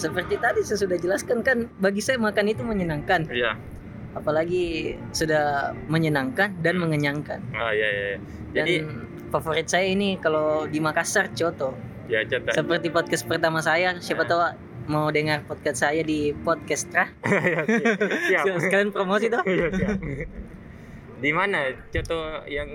Seperti 0.00 0.34
tadi 0.36 0.60
saya 0.60 0.78
sudah 0.78 0.96
jelaskan 0.96 1.44
kan 1.44 1.68
bagi 1.76 2.00
saya 2.00 2.16
makan 2.16 2.48
itu 2.48 2.62
menyenangkan. 2.62 3.28
iya 3.28 3.52
Apalagi 4.10 4.96
sudah 5.12 5.70
menyenangkan 5.86 6.56
dan 6.58 6.74
mengenyangkan. 6.76 7.38
oh 7.52 7.70
iya 7.70 7.88
iya 7.88 8.04
iya. 8.08 8.18
Dan 8.50 8.56
jadi 8.56 8.74
favorit 9.30 9.66
saya 9.66 9.86
ini 9.86 10.16
kalau 10.16 10.66
di 10.66 10.80
Makassar 10.80 11.30
coto. 11.30 11.76
ya 12.10 12.26
coba 12.26 12.50
Seperti 12.50 12.90
podcast 12.90 13.22
pertama 13.22 13.60
saya, 13.60 13.94
siapa 14.00 14.26
tahu 14.26 14.42
mau 14.86 15.06
dengar 15.08 15.44
podcast 15.44 15.84
saya 15.84 16.02
di 16.02 16.34
podcast 16.34 16.90
Trah. 16.90 17.06
siap 18.26 18.50
Sekalian 18.58 18.90
promosi 18.90 19.30
tuh. 19.30 19.38
Iya, 19.44 19.70
siap. 19.70 19.94
di 21.20 21.30
mana 21.30 21.68
contoh 21.86 22.24
yang 22.48 22.66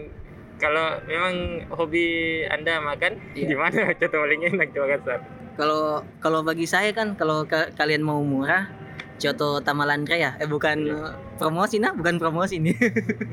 kalau 0.55 1.03
memang 1.03 1.35
hobi 1.67 2.05
anda 2.47 2.79
makan 2.79 3.19
Iya. 3.35 3.47
di 3.49 3.55
mana 3.57 3.91
contoh 3.91 4.19
paling 4.21 4.41
enak 4.45 4.69
di 4.69 4.79
Makassar 4.79 5.19
Kalau 5.55 6.03
kalau 6.19 6.43
bagi 6.43 6.67
saya 6.67 6.91
kan 6.91 7.15
kalau 7.15 7.47
ka- 7.47 7.71
kalian 7.73 8.03
mau 8.03 8.19
murah 8.19 8.67
Coto 9.15 9.63
Tamalandra 9.63 10.19
ya, 10.19 10.31
eh 10.35 10.43
bukan 10.43 10.77
eh, 10.91 11.11
promosi 11.39 11.79
nah, 11.79 11.95
bukan 11.95 12.19
promosi 12.19 12.59
nih. 12.59 12.75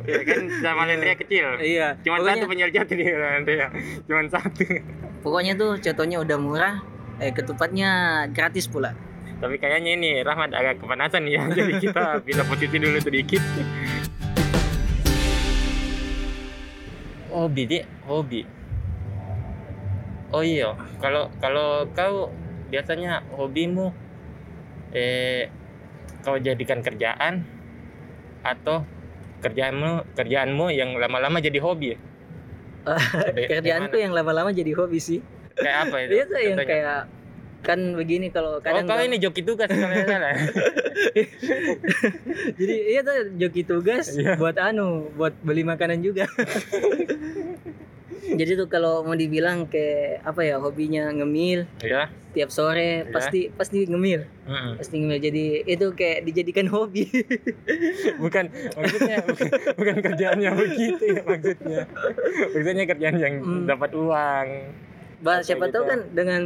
ya 0.06 0.22
kan 0.22 0.46
sama 0.62 0.86
Lendria 0.88 1.18
kecil. 1.18 1.58
Iya. 1.58 1.98
cuma 2.06 2.22
pokoknya, 2.22 2.38
satu 2.38 2.46
penjual 2.46 2.70
jati 2.70 2.92
di 2.94 3.04
Lendria 3.04 3.66
cuma 4.06 4.22
satu. 4.30 4.62
Pokoknya 5.26 5.58
tuh 5.58 5.82
cotonya 5.82 6.22
udah 6.22 6.38
murah, 6.38 6.74
eh 7.18 7.34
ketupatnya 7.34 7.90
gratis 8.30 8.70
pula. 8.70 8.94
tapi 9.42 9.58
kayaknya 9.58 9.98
ini 9.98 10.10
Rahmat 10.22 10.54
agak 10.54 10.78
kepanasan 10.78 11.26
ya. 11.26 11.42
Jadi 11.58 11.82
kita 11.82 12.22
pindah 12.22 12.46
posisi 12.46 12.78
dulu 12.78 13.02
sedikit. 13.02 13.42
Hobi 17.26 17.62
dia 17.66 17.82
hobi 18.06 18.46
oh 20.32 20.42
iya 20.42 20.72
kalau 20.98 21.28
kalau 21.38 21.86
kau 21.92 22.32
biasanya 22.68 23.20
hobimu 23.30 23.92
eh 24.90 25.48
kau 26.20 26.36
jadikan 26.36 26.80
kerjaan 26.80 27.44
atau 28.40 28.84
kerjaanmu 29.38 30.14
kerjaanmu 30.14 30.70
yang 30.70 30.94
lama-lama 30.94 31.38
jadi 31.38 31.58
hobi? 31.58 31.98
Kerjaanku 33.50 33.90
kayak 33.90 34.02
yang 34.02 34.12
lama-lama 34.12 34.50
jadi 34.50 34.72
hobi 34.72 34.98
sih. 34.98 35.18
kayak 35.52 35.86
apa 35.86 35.96
itu 36.00 36.12
Itu 36.16 36.36
yang 36.36 36.58
kayak 36.58 37.00
kan 37.62 37.78
begini 37.94 38.26
kalau 38.28 38.58
oh 38.58 38.60
kadang 38.60 38.86
kau 38.86 38.98
gua- 38.98 39.06
ini 39.06 39.18
joki 39.18 39.42
tugas 39.42 39.70
salah. 39.70 40.34
Jadi 42.58 42.74
iya 42.88 43.00
tuh 43.02 43.14
joki 43.36 43.62
tugas 43.62 44.10
Iya. 44.12 44.34
buat 44.34 44.58
anu 44.58 45.10
buat 45.12 45.34
beli 45.40 45.62
makanan 45.62 46.02
juga 46.02 46.26
jadi 48.24 48.54
tuh 48.54 48.66
kalau 48.66 49.00
mau 49.00 49.12
dibilang 49.12 49.64
kayak 49.64 50.20
apa 50.22 50.40
ya 50.40 50.56
hobinya 50.56 51.10
ngemil 51.10 51.66
ya 51.78 52.06
tiap 52.30 52.48
sore 52.48 53.02
Iya. 53.02 53.10
pasti 53.10 53.40
pasti 53.50 53.76
ngemil. 53.84 54.24
Mm-mm. 54.42 54.74
pasti 54.74 54.94
ngemil. 54.96 55.18
Jadi 55.20 55.44
itu 55.64 55.84
kayak 55.90 56.18
dijadikan 56.24 56.66
hobi. 56.66 57.04
Bukan 58.18 58.48
maksudnya 58.72 59.16
bukan, 59.20 59.46
bukan 59.74 59.94
kerjaan 60.00 60.38
yang 60.38 60.54
begitu 60.58 61.02
ya 61.10 61.20
maksudnya. 61.20 61.80
Maksudnya 62.48 62.84
kerjaan 62.86 63.14
yang 63.16 63.32
Hmm. 63.38 63.64
dapat 63.64 63.90
uang. 63.92 64.46
Bah 65.20 65.38
siapa 65.40 65.68
tahu 65.68 65.80
gitu. 65.80 65.88
kan 65.88 65.98
dengan 66.10 66.42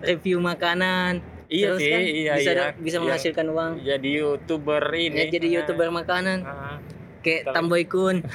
review 0.00 0.38
makanan 0.38 1.18
iya 1.46 1.66
terus 1.66 1.78
sih 1.80 1.90
kan 1.90 2.00
iya 2.00 2.32
bisa 2.36 2.50
iya. 2.52 2.64
bisa 2.72 2.94
Yang 2.94 3.02
menghasilkan 3.02 3.46
uang. 3.48 3.70
jadi 3.82 4.08
youtuber 4.14 4.82
ini 4.92 5.18
ya, 5.18 5.24
jadi 5.30 5.46
youtuber 5.50 5.88
makanan. 5.90 6.38
Ah. 6.40 6.78
kayak 7.18 7.42
Kalau- 7.42 7.54
Tamboy 7.58 7.82
Kun. 7.84 8.22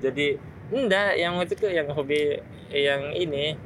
Jadi 0.00 0.36
enggak 0.70 1.14
yang 1.14 1.34
maksudku 1.34 1.66
yang 1.66 1.88
hobi 1.88 2.40
yang 2.68 3.12
ini 3.12 3.56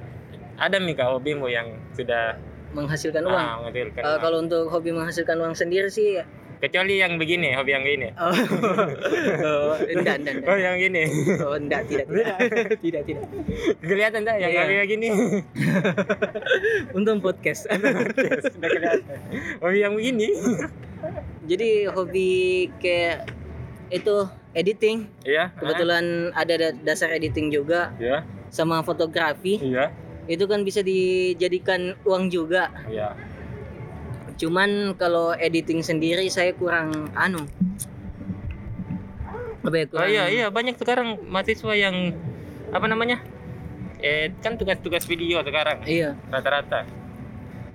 ada 0.54 0.78
Mika 0.78 1.06
hobimu 1.06 1.46
yang 1.46 1.66
sudah 1.92 2.34
menghasilkan 2.70 3.22
uang? 3.22 3.32
ah, 3.32 3.54
menghasilkan 3.60 4.00
Eh, 4.00 4.06
uang. 4.06 4.20
kalau 4.20 4.38
untuk 4.40 4.64
hobi 4.68 4.90
menghasilkan 4.90 5.36
uang 5.36 5.54
sendiri 5.54 5.88
sih 5.88 6.18
kecuali 6.58 6.98
yang 6.98 7.14
begini 7.16 7.54
hobi 7.54 7.70
yang 7.70 7.86
ini. 7.86 8.10
Oh, 8.18 8.34
oh 9.46 9.78
enggak 9.78 10.18
enggak 10.18 10.34
enggak. 10.36 10.50
Oh 10.50 10.58
yang 10.58 10.74
ini. 10.76 11.02
Oh 11.38 11.54
enggak 11.54 11.86
tidak 11.86 12.06
tidak. 12.08 12.36
Tidak 12.82 13.02
tidak. 13.04 13.24
Kelihatan 13.78 14.20
enggak 14.22 14.36
yang 14.38 14.50
Iya. 14.50 14.60
hobi 14.60 14.74
yang 14.74 14.88
gini 14.90 15.08
untung 16.96 17.22
podcast. 17.22 17.70
Sudah 17.70 18.68
kelihatan. 18.68 19.18
Hobi 19.62 19.78
yang 19.78 19.94
begini. 19.94 20.28
Jadi 21.46 21.70
hobi 21.88 22.30
kayak 22.78 23.30
itu 23.88 24.16
editing. 24.58 25.06
Iya. 25.22 25.54
Kebetulan 25.54 26.34
ada 26.34 26.54
da- 26.58 26.78
dasar 26.82 27.14
editing 27.14 27.48
juga. 27.48 27.94
Iya. 27.96 28.26
Sama 28.50 28.82
fotografi. 28.82 29.62
Iya. 29.62 29.94
Itu 30.26 30.44
kan 30.44 30.66
bisa 30.66 30.82
dijadikan 30.82 31.94
uang 32.02 32.28
juga. 32.28 32.74
Iya. 32.90 33.14
Cuman 34.34 34.94
kalau 34.94 35.30
editing 35.32 35.80
sendiri 35.80 36.26
saya 36.28 36.50
kurang 36.52 37.14
anu. 37.14 37.46
Apa 39.62 39.74
ya 39.74 39.84
Oh 39.84 39.90
kurang 39.90 40.08
iya 40.08 40.24
iya 40.28 40.46
banyak 40.48 40.74
sekarang 40.76 41.18
mahasiswa 41.26 41.74
yang 41.74 42.14
apa 42.70 42.86
namanya? 42.86 43.22
Eh 43.98 44.30
kan 44.38 44.54
tugas-tugas 44.54 45.04
video 45.04 45.42
sekarang. 45.42 45.82
Iya. 45.86 46.18
Rata-rata. 46.28 46.86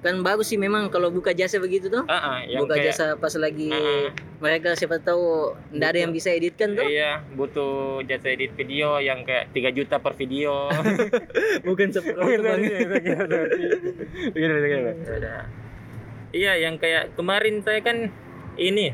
kan 0.03 0.19
bagus 0.19 0.51
sih 0.51 0.59
memang 0.59 0.91
kalau 0.91 1.07
buka 1.07 1.31
jasa 1.31 1.63
begitu 1.63 1.87
tuh. 1.87 2.03
Ah, 2.11 2.43
yang 2.43 2.67
buka 2.67 2.75
kayak 2.75 2.91
jasa 2.91 3.15
pas 3.15 3.31
lagi 3.39 3.71
Ah, 3.71 3.79
ah. 3.79 4.07
Mereka 4.43 4.75
siapa 4.75 4.99
tahu 4.99 5.55
ndak 5.71 5.95
ada 5.95 5.99
yang 6.03 6.11
bisa 6.11 6.27
editkan 6.29 6.75
tuh 6.75 6.83
iya 6.83 7.23
butuh 7.31 8.03
jasa 8.03 8.35
edit 8.35 8.51
video 8.53 8.99
yang 8.99 9.23
kayak 9.23 9.55
3 9.55 9.71
juta 9.71 10.03
per 10.03 10.19
video. 10.19 10.67
bukan 11.67 11.87
seperti 11.89 12.19
Iya, 12.19 12.35
iya, 12.35 12.53
iya, 12.59 12.97
iya, 12.99 13.17
iya, 14.35 14.91
iya. 15.15 15.35
Iya 16.33 16.53
yang 16.59 16.75
kayak 16.75 17.15
kemarin 17.15 17.63
saya 17.63 17.79
kan 17.79 18.11
ini 18.59 18.91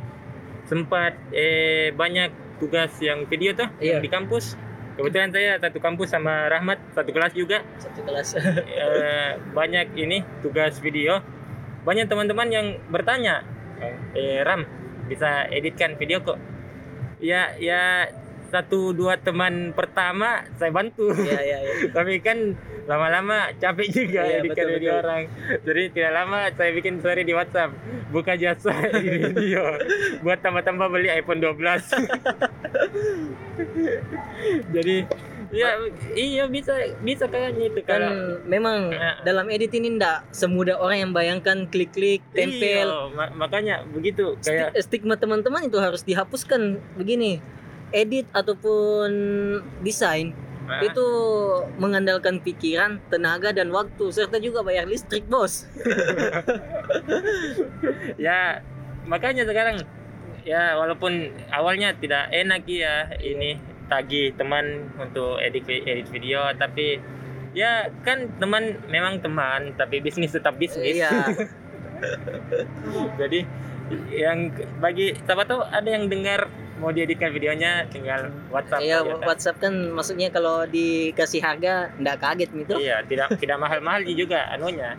sempat 0.70 1.18
eh 1.34 1.90
banyak 1.92 2.30
tugas 2.62 2.94
yang 3.02 3.26
video 3.26 3.58
tuh 3.58 3.66
Iya. 3.82 3.98
yang 3.98 4.06
di 4.06 4.12
kampus. 4.12 4.54
Kebetulan 4.94 5.32
saya 5.32 5.58
satu 5.58 5.80
kampus 5.80 6.12
sama 6.12 6.46
Rahmat 6.46 6.78
satu 6.94 7.10
kelas 7.10 7.34
juga. 7.34 7.64
satu 7.80 8.06
kelas 8.06 8.38
eh, 8.86 9.34
banyak 9.52 9.98
ini 9.98 10.22
tugas 10.46 10.78
video 10.78 11.24
banyak 11.82 12.06
teman-teman 12.06 12.48
yang 12.52 12.68
bertanya 12.92 13.42
eh 14.14 14.44
Ram 14.44 14.68
bisa 15.10 15.50
editkan 15.50 15.98
video 15.98 16.22
kok. 16.22 16.38
Ya 17.20 17.52
ya 17.60 18.08
satu 18.50 18.98
dua 18.98 19.14
teman 19.18 19.74
pertama 19.74 20.46
saya 20.58 20.72
bantu. 20.74 21.10
Iya 21.14 21.40
iya 21.42 21.58
iya. 21.66 21.74
Tapi 21.98 22.22
kan 22.22 22.56
lama-lama 22.90 23.54
capek 23.62 23.88
juga 23.94 24.26
Iya, 24.26 24.42
editkan 24.42 24.66
betul, 24.66 24.76
video 24.82 24.92
betul. 24.98 25.06
orang. 25.06 25.22
Jadi 25.66 25.84
tidak 25.94 26.12
lama 26.18 26.40
saya 26.58 26.72
bikin 26.74 27.00
story 27.02 27.22
di 27.26 27.34
WhatsApp. 27.38 27.72
Buka 28.10 28.34
jasa 28.38 28.74
video. 29.06 29.78
Buat 30.26 30.42
tambah-tambah 30.42 30.88
beli 30.90 31.10
iPhone 31.14 31.42
12 31.42 31.60
jadi 34.76 34.96
ya 35.50 35.74
iya 36.14 36.46
bisa 36.46 36.72
bisa 37.02 37.26
kayaknya 37.26 37.70
itu 37.70 37.82
kan 37.82 37.98
kalau 37.98 38.14
memang 38.46 38.94
Eh. 38.94 39.16
dalam 39.24 39.50
edit 39.50 39.74
ini 39.74 39.98
ndak 39.98 40.30
semudah 40.30 40.78
orang 40.78 40.98
yang 41.02 41.12
bayangkan 41.12 41.66
klik-klik 41.66 42.22
tempel. 42.32 42.86
Iya, 42.86 43.10
ma- 43.12 43.34
makanya 43.36 43.82
begitu 43.86 44.38
kayak 44.40 44.78
Sti- 44.78 45.02
stigma 45.02 45.18
teman-teman 45.18 45.66
itu 45.66 45.78
harus 45.78 46.02
dihapuskan. 46.02 46.78
Begini 46.96 47.42
edit 47.90 48.30
ataupun 48.30 49.10
desain 49.82 50.38
Ah, 50.70 50.86
itu 50.86 51.02
mengandalkan 51.82 52.38
pikiran, 52.38 53.02
tenaga 53.10 53.50
dan 53.50 53.74
waktu 53.74 54.06
serta 54.14 54.38
juga 54.38 54.62
bayar 54.62 54.86
listrik, 54.86 55.26
Bos. 55.26 55.66
ya 58.18 58.62
makanya 59.10 59.44
sekarang 59.44 59.82
ya 60.46 60.78
walaupun 60.78 61.34
awalnya 61.50 61.94
tidak 61.98 62.30
enak 62.30 62.64
ya 62.66 63.10
ini 63.18 63.58
tagih 63.90 64.32
teman 64.34 64.90
untuk 64.96 65.38
edit 65.38 65.66
edit 65.66 66.08
video 66.08 66.50
tapi 66.54 67.02
ya 67.52 67.90
kan 68.00 68.30
teman 68.38 68.78
memang 68.86 69.18
teman 69.18 69.74
tapi 69.74 69.98
bisnis 70.00 70.30
tetap 70.30 70.54
bisnis 70.56 70.96
Iya. 70.96 71.10
jadi 73.20 73.40
yang 74.12 74.54
bagi 74.78 75.18
siapa 75.18 75.44
tahu 75.44 75.60
ada 75.64 75.88
yang 75.88 76.08
dengar 76.08 76.48
mau 76.78 76.90
dieditkan 76.90 77.30
videonya 77.30 77.86
tinggal 77.90 78.30
WhatsApp 78.48 78.80
Iya, 78.80 79.02
aja, 79.02 79.12
kan? 79.12 79.20
WhatsApp 79.28 79.58
kan 79.60 79.74
maksudnya 79.92 80.28
kalau 80.30 80.64
dikasih 80.64 81.42
harga 81.42 81.92
ndak 81.98 82.18
kaget 82.18 82.50
gitu. 82.56 82.74
iya 82.80 83.04
tidak 83.04 83.36
tidak 83.36 83.58
mahal-mahal 83.60 84.00
juga 84.06 84.48
anunya 84.48 84.96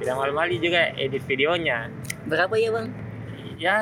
tidak 0.00 0.14
mahal-mahal 0.16 0.48
juga 0.50 0.90
edit 0.96 1.22
videonya 1.22 1.86
Berapa 2.26 2.52
ya, 2.56 2.68
Bang? 2.72 2.86
ya 3.56 3.76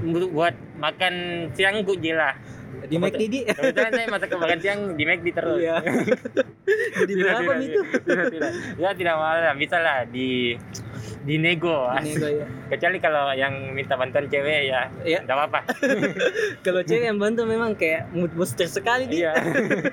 bu- 0.00 0.28
buat 0.28 0.52
makan 0.76 1.14
siang 1.52 1.82
gue 1.82 1.94
gila 1.94 2.30
Di 2.86 2.96
McD 2.96 3.22
di. 3.26 3.40
kebetulan 3.42 3.90
saya 3.90 4.06
masak 4.06 4.30
makan 4.32 4.58
siang 4.60 4.80
di 4.94 5.02
McD 5.02 5.26
terus 5.32 5.58
Iya. 5.58 5.76
Jadi 6.96 7.12
Tidak, 7.12 7.24
berapa 7.24 7.52
tidak, 7.52 7.62
itu? 7.62 7.80
tidak, 8.02 8.26
tidak. 8.30 8.50
ya 8.76 8.90
tidak 8.92 9.14
mahal 9.16 9.38
lah 9.38 9.54
bisa 9.54 9.76
lah 9.78 9.98
di 10.04 10.54
dinego 11.22 11.86
Dinego, 11.96 12.26
ya. 12.28 12.46
kecuali 12.68 12.98
kalau 12.98 13.30
yang 13.32 13.70
minta 13.70 13.94
bantuan 13.94 14.26
cewek 14.26 14.66
ya 14.66 14.90
Iya. 15.02 15.18
nggak 15.22 15.36
apa-apa 15.36 15.60
Kalau 16.66 16.80
cewek 16.82 17.06
yang 17.06 17.18
bantu 17.18 17.42
memang 17.44 17.74
kayak 17.74 18.10
mood 18.10 18.30
booster 18.32 18.66
sekali 18.66 19.06
dia. 19.06 19.34
iya 19.34 19.92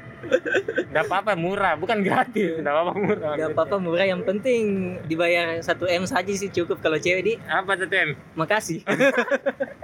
nggak 0.89 1.05
apa-apa 1.05 1.33
murah 1.33 1.73
bukan 1.75 2.01
gratis 2.01 2.57
nggak 2.57 2.73
apa-apa 2.73 2.93
murah 2.95 3.33
Gak 3.35 3.49
apa-apa 3.53 3.75
murah 3.77 4.05
yang 4.05 4.21
penting 4.23 4.61
dibayar 5.03 5.57
1 5.57 5.65
M 5.89 6.03
saja 6.05 6.31
sih 6.31 6.49
cukup 6.49 6.79
kalau 6.79 6.97
cewek 6.97 7.21
di 7.23 7.33
apa 7.43 7.73
tuh 7.75 7.85
tem 7.85 8.13
makasih. 8.33 8.81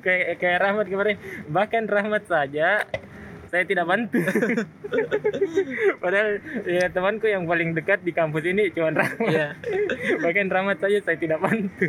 kayak 0.00 0.38
kayak 0.38 0.58
Rahmat 0.60 0.86
kemarin 0.86 1.16
bahkan 1.46 1.84
Rahmat 1.84 2.24
saja 2.24 2.84
saya 3.48 3.64
tidak 3.64 3.88
bantu 3.88 4.20
padahal 6.02 6.36
ya 6.68 6.92
temanku 6.92 7.26
yang 7.26 7.48
paling 7.48 7.72
dekat 7.72 8.04
di 8.04 8.12
kampus 8.12 8.44
ini 8.44 8.68
cuma 8.70 8.92
Rahmat 8.92 9.24
Iya. 9.24 9.48
bahkan 10.20 10.46
Rahmat 10.48 10.78
saja 10.78 10.98
saya 11.00 11.16
tidak 11.16 11.40
bantu 11.40 11.88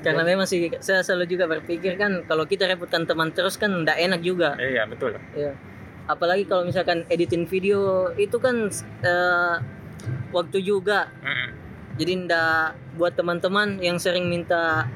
Karena 0.00 0.24
memang 0.24 0.48
sih 0.48 0.72
saya 0.80 1.04
selalu 1.04 1.36
juga 1.36 1.44
berpikir 1.44 2.00
kan 2.00 2.24
kalau 2.24 2.48
kita 2.48 2.64
repotkan 2.64 3.04
teman 3.04 3.28
terus 3.28 3.60
kan 3.60 3.84
ndak 3.84 4.00
enak 4.00 4.24
juga. 4.24 4.56
Eh, 4.56 4.72
iya 4.72 4.88
betul 4.88 5.16
Iya. 5.36 5.52
Apalagi 6.04 6.48
kalau 6.48 6.64
misalkan 6.64 7.04
editing 7.08 7.44
video 7.44 8.08
itu 8.16 8.40
kan 8.40 8.72
eh, 9.04 9.54
waktu 10.32 10.64
juga. 10.64 11.12
Mm-mm. 11.20 11.48
Jadi 12.00 12.12
ndak 12.24 12.96
buat 12.96 13.12
teman-teman 13.14 13.84
yang 13.84 14.00
sering 14.00 14.32
minta 14.32 14.88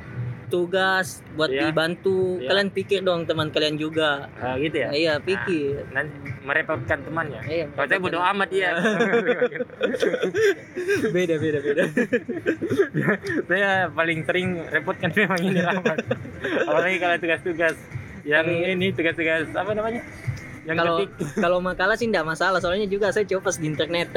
tugas 0.49 1.07
buat 1.33 1.49
Iya. 1.49 1.69
dibantu. 1.69 2.37
Iya. 2.38 2.49
Kalian 2.49 2.69
pikir 2.71 3.00
dong 3.00 3.25
teman 3.25 3.49
kalian 3.49 3.76
juga. 3.76 4.26
Ah, 4.35 4.57
gitu 4.57 4.76
ya 4.76 4.88
Iya, 4.90 5.14
pikir. 5.19 5.85
nanti 5.90 6.12
merepotkan 6.40 6.99
temannya 7.00 7.45
Iya, 7.45 7.67
kalau 7.71 7.87
saya 7.87 8.00
bodo 8.00 8.19
amat 8.19 8.49
ya 8.50 8.71
beda 11.11 11.35
beda 11.37 11.59
beda. 11.61 11.83
saya 13.49 13.71
paling 13.90 14.25
sering 14.25 14.49
repotkan 14.67 15.11
memang 15.12 15.40
ini 15.43 15.61
Rahmat 15.61 15.99
apalagi 16.69 16.97
kalau 16.99 17.17
tugas-tugas 17.19 17.76
yang 18.25 18.45
Tapi- 18.45 18.73
ini 18.75 18.87
tugas-tugas 18.90 19.49
apa 19.52 19.71
namanya 19.73 20.02
Kalau 20.68 20.96
kalau 21.34 21.58
makalah 21.58 21.94
sih 21.94 22.04
ndak 22.04 22.22
masalah 22.22 22.58
soalnya 22.58 22.84
juga 22.84 23.08
saya 23.08 23.25
coba 23.25 23.48
di 23.50 23.66
internet. 23.66 24.12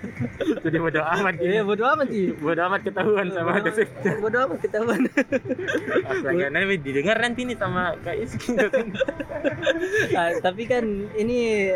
jadi 0.64 0.76
bodo 0.76 1.00
amat 1.00 1.34
Iya, 1.38 1.62
bodo 1.62 1.84
amat 1.86 2.08
sih. 2.08 2.34
bodo 2.34 2.60
amat 2.64 2.80
ketahuan 2.82 3.26
sama 3.28 3.58
amat- 3.58 4.18
Bodo 4.18 4.36
amat 4.40 4.58
ketahuan. 4.58 5.00
Astaga, 6.10 6.46
nanti 6.48 6.76
didengar 6.80 7.16
nanti 7.16 7.44
nih 7.44 7.54
sama 7.54 7.94
Kak 8.00 8.16
Iski 8.16 8.48
Ah, 10.18 10.34
tapi 10.40 10.64
kan 10.64 10.84
ini 11.14 11.70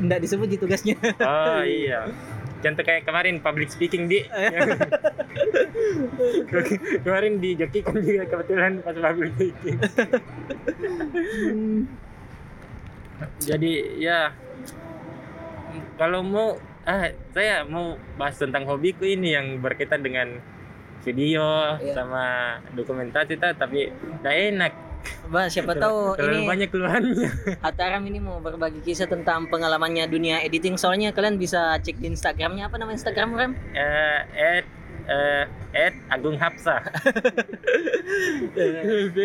ndak 0.00 0.20
disebut 0.20 0.48
di 0.48 0.56
tugasnya. 0.56 0.96
oh 1.20 1.62
iya. 1.62 2.08
Contoh 2.58 2.82
kayak 2.82 3.02
kemarin 3.02 3.38
public 3.38 3.68
speaking 3.68 4.06
di 4.06 4.22
kemarin 7.02 7.38
di 7.38 7.58
Jokikan 7.58 7.98
juga 7.98 8.24
kebetulan 8.24 8.78
pas 8.80 8.94
public 8.94 9.30
speaking 9.34 9.76
jadi 13.38 13.72
ya 13.96 14.18
kalau 15.96 16.20
mau 16.20 16.56
ah 16.82 17.06
saya 17.30 17.62
mau 17.62 17.94
bahas 18.14 18.36
tentang 18.36 18.66
hobiku 18.66 19.04
ini 19.04 19.32
yang 19.32 19.58
berkaitan 19.58 20.02
dengan 20.02 20.42
video 21.02 21.42
Iya. 21.78 21.94
sama 21.94 22.24
dokumentasi 22.72 23.34
ta, 23.34 23.50
tapi 23.52 23.90
tidak 23.90 24.34
enak 24.50 24.72
Bah, 25.26 25.50
siapa 25.50 25.74
tahu 25.74 26.14
terlalu 26.14 26.46
ini 26.46 26.46
banyak 26.46 26.68
keluhannya 26.70 27.26
Ataram 27.58 28.06
ini 28.06 28.22
mau 28.22 28.38
berbagi 28.38 28.78
kisah 28.80 29.10
tentang 29.10 29.50
pengalamannya 29.50 30.06
dunia 30.06 30.38
editing. 30.38 30.78
Soalnya 30.78 31.10
kalian 31.10 31.42
bisa 31.42 31.74
cek 31.74 31.98
di 31.98 32.06
Instagramnya 32.06 32.70
apa 32.70 32.78
nama 32.78 32.94
Instagram 32.94 33.34
Ram? 33.34 33.50
eh 33.74 34.20
Ed 34.30 34.66
eh 35.04 35.44
Ed 35.72 35.94
Agung 36.08 36.36
Hapsa. 36.36 36.80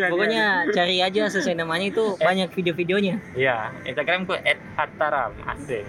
Pokoknya 0.10 0.46
cari 0.70 0.96
aja 1.00 1.22
sesuai 1.28 1.56
namanya 1.56 1.86
itu 1.90 2.04
banyak 2.18 2.50
video-videonya. 2.52 3.16
iya 3.34 3.72
Instagramku 3.84 4.34
Ed 4.38 4.58
Hataram 4.74 5.34
asik. 5.48 5.84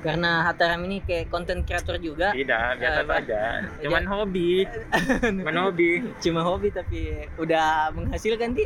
Karena 0.00 0.42
Hataram 0.42 0.80
ini 0.82 1.00
kayak 1.00 1.28
konten 1.28 1.60
kreator 1.60 1.96
juga, 1.96 2.32
tidak 2.32 2.80
biasa 2.80 3.00
Pak. 3.04 3.14
saja. 3.20 3.40
cuman 3.80 4.04
hobi. 4.06 4.64
Cuman 5.38 5.56
hobi. 5.60 5.88
Cuma 6.18 6.40
hobi 6.40 6.68
tapi 6.72 7.00
udah 7.36 7.92
menghasilkan 7.92 8.52
di 8.52 8.64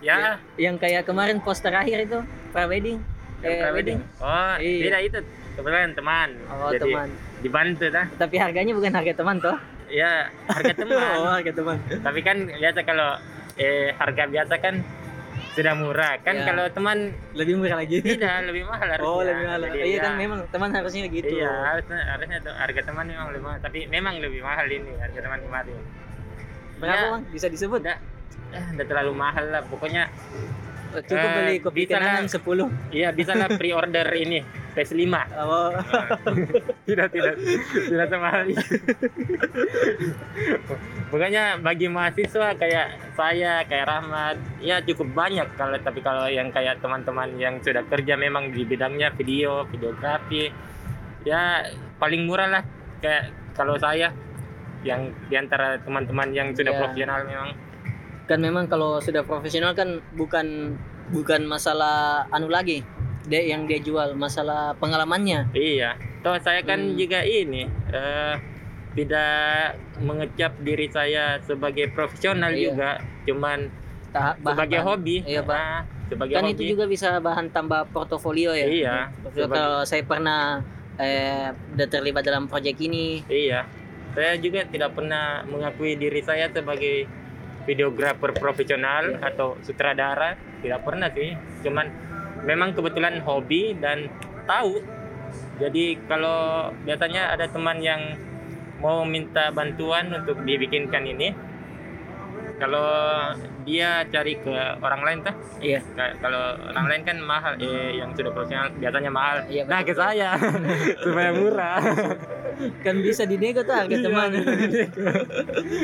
ya. 0.00 0.36
Yang 0.56 0.76
kayak 0.80 1.02
kemarin 1.08 1.40
poster 1.40 1.72
terakhir 1.72 2.04
itu 2.04 2.18
pre-wedding. 2.52 3.00
yang 3.40 3.56
Eh, 3.56 3.72
wedding. 3.72 3.98
Oh 4.20 4.54
Iya. 4.60 4.84
tidak 4.86 5.00
itu. 5.02 5.18
Kebetulan 5.56 5.92
teman. 5.96 6.28
Oh, 6.46 6.68
jadi 6.68 6.84
teman. 6.84 7.08
Dibantu 7.40 7.88
dah 7.88 8.06
Tapi 8.12 8.36
harganya 8.36 8.72
bukan 8.72 8.92
harga 8.92 9.12
teman 9.14 9.36
toh? 9.38 9.56
ya 9.88 10.12
harga 10.46 10.72
teman 10.72 10.94
Oh, 11.18 11.32
harga 11.32 11.52
teman. 11.52 11.76
tapi 11.98 12.20
kan 12.20 12.36
biasa 12.46 12.80
kalau 12.82 13.18
eh 13.56 13.90
harga 13.92 14.24
biasa 14.24 14.54
kan 14.56 14.74
sudah 15.50 15.74
murah 15.74 16.14
kan 16.20 16.36
Ya. 16.36 16.44
kalau 16.46 16.64
teman 16.68 17.10
Lebih 17.32 17.58
murah 17.58 17.76
lagi. 17.76 17.98
tidak 17.98 18.46
lebih 18.46 18.64
mahal 18.64 18.86
harusnya 18.88 19.10
Oh, 19.10 19.20
lebih 19.20 19.44
mahal. 19.44 19.60
Jadi, 19.66 19.78
Iya 19.82 19.90
ya, 19.90 20.00
kan 20.00 20.12
memang 20.14 20.38
teman 20.46 20.70
harusnya 20.70 21.04
gitu. 21.06 21.26
iya 21.28 21.50
harusnya 21.66 21.98
harusnya 22.06 22.38
tuh 22.38 22.54
harga 22.54 22.80
teman 22.82 23.04
memang 23.04 23.26
lebih 23.28 23.42
mahal 23.42 23.58
tapi 23.58 23.78
memang 23.86 24.14
lebih 24.16 24.40
mahal 24.40 24.64
ini 24.64 24.92
harga 24.96 25.18
teman 25.20 25.40
kemarin 25.40 25.76
Berapa, 26.76 26.96
Ya. 26.96 27.10
Bang? 27.10 27.22
Bisa 27.28 27.46
disebut? 27.46 27.80
udah 27.80 27.96
eh, 28.50 28.66
udah 28.72 28.86
terlalu 28.86 29.12
mahal 29.12 29.44
lah 29.48 29.62
pokoknya 29.64 30.06
Cukup 30.90 31.18
Eh, 31.20 31.34
beli 31.36 31.54
kopi 31.58 31.80
bisa 31.84 31.94
lah. 31.94 32.18
kenangan 32.18 32.26
10. 32.26 32.70
iya 32.90 33.08
bisa 33.10 33.32
lah 33.32 33.48
pre-order 33.58 34.06
ini 34.12 34.40
PS5 34.72 35.04
Oh. 35.36 35.70
tidak 36.88 37.08
tidak. 37.10 37.34
Tidak 37.90 38.06
semahal 38.08 38.42
itu 38.46 38.60
pokoknya 41.10 41.58
bagi 41.58 41.90
mahasiswa 41.90 42.54
kayak 42.54 42.86
saya 43.18 43.66
kayak 43.66 43.86
Rahmat 43.86 44.36
ya 44.62 44.78
cukup 44.86 45.10
banyak 45.12 45.48
kalau 45.58 45.74
tapi 45.82 46.00
kalau 46.00 46.30
yang 46.30 46.54
kayak 46.54 46.78
teman-teman 46.78 47.34
yang 47.34 47.58
sudah 47.58 47.82
kerja 47.86 48.14
memang 48.14 48.54
di 48.54 48.62
bidangnya 48.62 49.10
video 49.18 49.66
videografi 49.66 50.48
ya 51.26 51.66
paling 51.98 52.24
murah 52.24 52.48
lah. 52.48 52.62
Kayak 53.00 53.32
kalau 53.56 53.76
saya 53.76 54.12
yang 54.86 55.12
di 55.28 55.34
antara 55.36 55.76
teman-teman 55.82 56.32
yang 56.32 56.48
sudah 56.56 56.72
Iya. 56.72 56.80
profesional 56.80 57.20
memang. 57.26 57.50
Kan 58.24 58.38
memang 58.40 58.64
kalau 58.70 59.02
sudah 59.02 59.26
profesional 59.26 59.74
kan 59.74 60.00
bukan 60.14 60.78
bukan 61.10 61.42
masalah 61.42 62.24
anu 62.30 62.46
lagi 62.46 62.86
dia 63.30 63.42
yang 63.46 63.62
dia 63.64 63.78
jual 63.78 64.12
masalah 64.12 64.74
pengalamannya 64.74 65.46
Iya, 65.52 65.94
toh 66.20 66.34
saya 66.36 66.60
kan 66.60 66.82
Hmm. 66.82 66.96
juga 66.96 67.22
ini 67.22 67.62
eh, 67.88 68.34
tidak 68.90 69.78
mengecap 69.98 70.52
diri 70.58 70.86
saya 70.86 71.38
sebagai 71.40 71.86
profesional 71.88 72.50
Iya. 72.50 72.62
juga, 72.66 72.90
cuman 73.22 73.70
Ta- 74.10 74.34
bahan- 74.34 74.58
sebagai 74.58 74.76
bahan. 74.76 74.88
hobi. 74.90 75.16
iya 75.22 75.40
Pak. 75.40 75.54
Nah, 75.54 75.78
sebagai 76.08 76.34
kan 76.34 76.42
hobi. 76.42 76.52
itu 76.52 76.62
juga 76.68 76.84
bisa 76.84 77.08
bahan 77.16 77.46
tambah 77.48 77.86
portofolio 77.88 78.50
ya 78.50 78.66
Iya, 78.66 78.96
sebagai- 79.24 79.54
kalau 79.54 79.80
saya 79.84 80.02
pernah 80.02 80.40
eh, 80.98 81.48
udah 81.70 81.86
terlibat 81.86 82.20
dalam 82.20 82.44
proyek 82.44 82.76
ini 82.78 83.22
Iya, 83.24 83.64
saya 84.10 84.34
juga 84.36 84.66
tidak 84.66 84.92
pernah 84.92 85.40
mengakui 85.44 85.94
diri 85.94 86.20
saya 86.20 86.50
sebagai 86.50 87.06
videografer 87.62 88.34
profesional 88.34 89.14
Iya. 89.14 89.22
atau 89.24 89.54
sutradara, 89.62 90.34
tidak 90.58 90.82
pernah 90.82 91.08
sih. 91.08 91.32
Cuman 91.62 91.86
memang 92.44 92.72
kebetulan 92.72 93.20
hobi 93.20 93.76
dan 93.76 94.08
tahu. 94.44 94.80
Jadi 95.60 96.00
kalau 96.08 96.70
biasanya 96.82 97.32
ada 97.32 97.46
teman 97.46 97.78
yang 97.78 98.16
mau 98.80 99.04
minta 99.04 99.52
bantuan 99.52 100.08
untuk 100.08 100.40
dibikinkan 100.42 101.04
ini, 101.04 101.36
kalau 102.56 102.88
dia 103.64 104.04
cari 104.08 104.36
ke 104.36 104.52
orang 104.80 105.00
lain 105.04 105.18
tah 105.20 105.36
iya. 105.60 105.84
Ka- 105.92 106.16
kalau 106.16 106.40
orang 106.64 106.86
lain 106.88 107.02
kan 107.04 107.16
mahal 107.20 107.52
eh 107.60 108.00
yang 108.00 108.16
sudah 108.16 108.32
profesional 108.32 108.72
biasanya 108.72 109.10
mahal. 109.12 109.44
Iya, 109.48 109.68
nah 109.68 109.84
ke 109.84 109.92
saya. 109.92 110.32
Supaya 111.04 111.30
murah. 111.32 111.76
Kan 112.80 113.00
bisa 113.00 113.24
dinego 113.24 113.60
tuh 113.60 113.76
harga 113.76 113.92
Iya, 113.92 114.04
teman. 114.04 114.30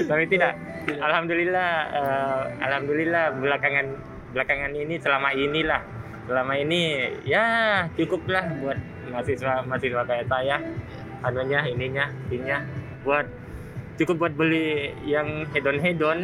tapi 0.08 0.24
tidak. 0.28 0.52
Alhamdulillah 0.88 1.70
eh, 1.92 2.42
alhamdulillah 2.64 3.24
belakangan 3.36 3.86
belakangan 4.32 4.72
ini 4.72 4.96
selama 4.96 5.32
inilah 5.32 5.80
selama 6.26 6.52
ini 6.58 6.82
ya 7.22 7.44
cukuplah 7.94 8.44
buat 8.60 8.78
mahasiswa 9.10 9.62
mahasiswa 9.64 10.02
kayak 10.04 10.26
saya. 10.26 10.56
Anunya 11.24 11.64
ininya 11.66 12.10
ininya. 12.28 12.58
Buat 13.06 13.26
cukup 13.96 14.28
buat 14.28 14.34
beli 14.36 14.92
yang 15.08 15.48
hedon 15.56 15.80
hedon 15.80 16.18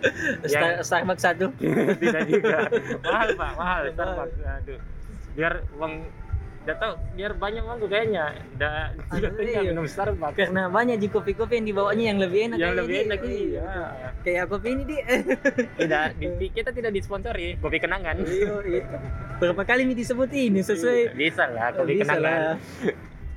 Star- 0.50 0.82
Starbucks 0.84 1.22
satu. 1.24 1.48
Tidak 2.02 2.22
juga. 2.28 2.68
Mahal 3.00 3.28
pak 3.34 3.50
mahal 3.56 3.82
Starbucks 3.90 4.38
aduh. 4.42 4.80
Biar 5.34 5.54
uang 5.78 6.04
udah 6.64 6.76
tahu 6.76 6.92
biar 7.12 7.32
banyak 7.34 7.60
tuh 7.60 7.86
kayaknya 7.86 8.24
udah 8.56 8.76
Aduh, 9.10 9.28
juga 9.28 9.42
iya. 9.42 9.60
minum 9.62 9.84
Starbucks 9.84 10.32
karena 10.34 10.64
banyak 10.66 10.96
di 10.96 11.08
kopi-kopi 11.08 11.52
yang 11.54 11.66
dibawanya 11.66 12.04
yang 12.06 12.18
lebih 12.18 12.40
enak 12.42 12.56
yang 12.56 12.72
lebih 12.74 12.94
Di. 12.94 13.04
enak 13.04 13.20
iya 13.22 13.70
kayak 14.24 14.44
kopi 14.48 14.68
ini 14.70 14.82
di 14.82 14.96
tidak 15.78 16.04
di- 16.16 16.50
kita 16.50 16.70
tidak 16.70 16.90
disponsori 16.90 17.60
kopi 17.60 17.76
kenangan 17.78 18.16
Iya, 18.16 18.64
itu. 18.64 18.96
Berapa 19.36 19.62
kali 19.62 19.84
nih 19.84 19.96
disebut 19.98 20.30
ini 20.30 20.60
sesuai 20.60 21.12
bisa 21.12 21.44
lah 21.46 21.68
kopi 21.70 21.94
Bisa 21.94 22.02
kenangan 22.08 22.24
lah. 22.24 22.54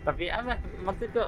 tapi 0.02 0.26
apa 0.30 0.54
maksudku 0.80 1.24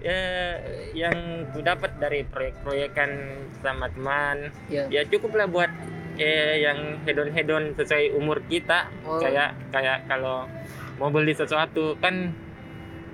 eh, 0.00 0.54
yang 0.92 1.14
ku 1.48 1.60
dapat 1.60 1.94
dari 1.96 2.22
proyek-proyekan 2.24 3.10
sama 3.56 3.86
teman 3.88 4.50
ya 4.66 4.90
ya 4.90 5.02
cukup 5.04 5.34
lah 5.34 5.46
buat 5.46 5.70
eh, 6.16 6.58
yang 6.60 6.98
hedon-hedon 7.02 7.74
sesuai 7.74 8.10
umur 8.12 8.42
kita 8.44 8.90
Oh. 9.06 9.22
kayak 9.22 9.54
kayak 9.70 10.02
kalau 10.04 10.50
mau 10.98 11.08
beli 11.14 11.32
sesuatu 11.32 11.94
kan 12.02 12.34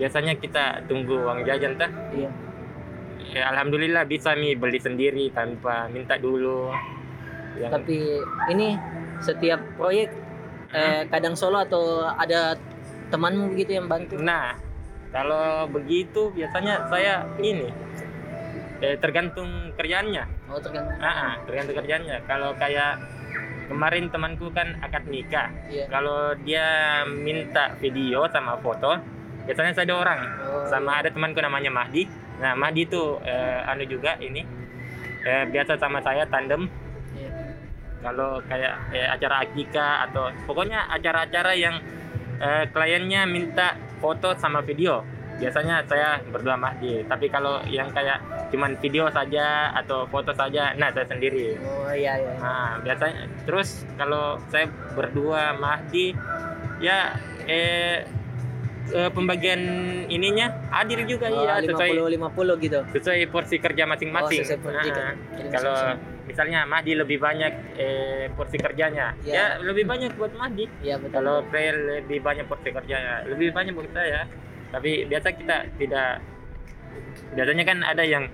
biasanya 0.00 0.34
kita 0.40 0.84
tunggu 0.90 1.14
uang 1.14 1.46
jajan 1.46 1.78
tah. 1.78 1.90
Iya. 2.10 2.30
Ya, 3.34 3.42
alhamdulillah 3.50 4.04
bisa 4.04 4.36
nih 4.36 4.58
beli 4.58 4.80
sendiri 4.80 5.30
tanpa 5.32 5.88
minta 5.88 6.18
dulu. 6.18 6.72
Yang 7.56 7.70
tapi 7.78 7.98
ini 8.50 8.74
setiap 9.22 9.62
proyek 9.78 10.10
eh, 10.74 11.06
kadang 11.08 11.38
solo 11.38 11.62
atau 11.62 12.04
ada 12.04 12.58
temanmu 13.14 13.54
begitu 13.54 13.78
yang 13.78 13.86
bantu? 13.86 14.18
Nah 14.18 14.58
kalau 15.14 15.70
begitu 15.70 16.34
biasanya 16.34 16.90
saya 16.90 17.22
ini 17.38 17.70
eh, 18.82 18.96
tergantung 18.98 19.70
kerjaannya. 19.78 20.50
Oh 20.50 20.58
tergantung. 20.58 20.98
Ah, 20.98 21.08
ah, 21.08 21.32
tergantung 21.46 21.78
kerjaannya. 21.78 22.16
Kalau 22.26 22.50
kayak 22.58 22.98
kemarin 23.68 24.12
temanku 24.12 24.50
kan 24.52 24.76
akad 24.80 25.08
nikah. 25.08 25.48
Iya. 25.68 25.88
Kalau 25.88 26.36
dia 26.42 26.66
minta 27.08 27.74
video 27.80 28.28
sama 28.30 28.58
foto 28.60 28.96
biasanya 29.44 29.76
saya 29.76 29.84
ada 29.92 29.96
orang 30.00 30.20
oh, 30.40 30.64
sama 30.72 31.04
ada 31.04 31.12
temanku 31.12 31.40
namanya 31.40 31.68
Mahdi. 31.68 32.08
Nah 32.40 32.56
Mahdi 32.56 32.88
itu 32.88 33.20
eh, 33.24 33.60
anu 33.68 33.84
juga 33.84 34.16
ini 34.20 34.40
eh, 35.24 35.44
biasa 35.48 35.76
sama 35.76 36.00
saya 36.00 36.24
tandem. 36.28 36.68
Iya. 37.14 37.30
kalau 38.02 38.42
kayak 38.44 38.74
eh, 38.92 39.06
acara 39.06 39.46
akikah 39.46 40.10
atau 40.10 40.28
pokoknya 40.44 40.92
acara-acara 40.92 41.52
yang 41.56 41.78
eh, 42.42 42.68
kliennya 42.68 43.24
minta 43.24 43.78
foto 44.02 44.36
sama 44.36 44.60
video 44.60 45.13
biasanya 45.34 45.82
saya 45.84 46.08
berdua 46.24 46.54
Mahdi 46.54 47.02
tapi 47.04 47.26
kalau 47.26 47.58
yang 47.66 47.90
kayak 47.90 48.22
cuman 48.48 48.78
video 48.78 49.10
saja 49.10 49.68
atau 49.74 50.06
foto 50.06 50.30
saja 50.30 50.72
nah 50.74 50.88
saya 50.88 51.04
sendiri 51.04 51.58
oh 51.58 51.90
iya 51.90 52.14
iya 52.16 52.32
Nah, 52.36 52.78
biasanya 52.80 53.26
terus 53.42 53.68
kalau 53.94 54.38
saya 54.46 54.66
berdua 54.92 55.52
Mahdi 55.54 56.14
ya 56.78 57.18
eh, 57.44 58.06
eh, 58.88 59.10
pembagian 59.10 59.60
ininya 60.06 60.46
adil 60.70 61.02
juga 61.04 61.28
oh, 61.28 61.42
ya 61.42 61.58
sesuai 61.60 61.90
50 62.14 62.54
50 62.54 62.64
gitu 62.64 62.78
sesuai 62.92 63.20
porsi 63.28 63.56
kerja 63.56 63.84
masing-masing. 63.84 64.40
Oh, 64.40 64.58
porsi 64.60 64.70
Nah, 64.70 64.84
kerja 64.84 65.04
kalau 65.50 65.74
masing-masing. 65.74 66.12
misalnya 66.24 66.60
Mahdi 66.64 66.92
lebih 66.94 67.18
banyak 67.18 67.52
eh, 67.74 68.24
porsi 68.30 68.56
kerjanya, 68.56 69.12
Ya. 69.22 69.32
ya 69.34 69.44
lebih 69.60 69.84
banyak 69.84 70.14
buat 70.14 70.32
Mahdi. 70.32 70.64
iya 70.80 70.96
betul 70.96 71.16
Kalau 71.16 71.42
saya 71.46 71.70
lebih 71.98 72.18
banyak 72.20 72.44
porsi 72.44 72.68
kerjanya, 72.70 73.24
lebih 73.26 73.50
banyak 73.50 73.72
buat 73.72 73.90
saya. 73.90 74.24
Tapi 74.74 75.06
biasa 75.06 75.28
kita 75.38 75.56
tidak 75.78 76.18
biasanya 77.34 77.64
kan 77.66 77.78
ada 77.86 78.02
yang 78.02 78.26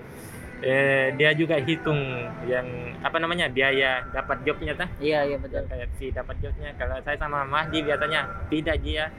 eh, 0.65 1.13
dia 1.17 1.33
juga 1.37 1.57
hitung 1.61 1.97
yang 2.45 2.65
apa 3.01 3.17
namanya 3.17 3.49
biaya 3.49 4.05
dapat 4.13 4.45
jobnya 4.45 4.73
tah 4.73 4.89
iya 4.97 5.21
iya 5.25 5.37
betul. 5.37 5.65
Kayak 5.69 5.89
si 6.01 6.09
dapat 6.09 6.35
jobnya. 6.41 6.73
Kalau 6.81 6.97
saya 7.05 7.17
sama 7.21 7.45
Mahdi 7.45 7.85
biasanya 7.85 8.49
tidak 8.49 8.81
dia. 8.81 9.13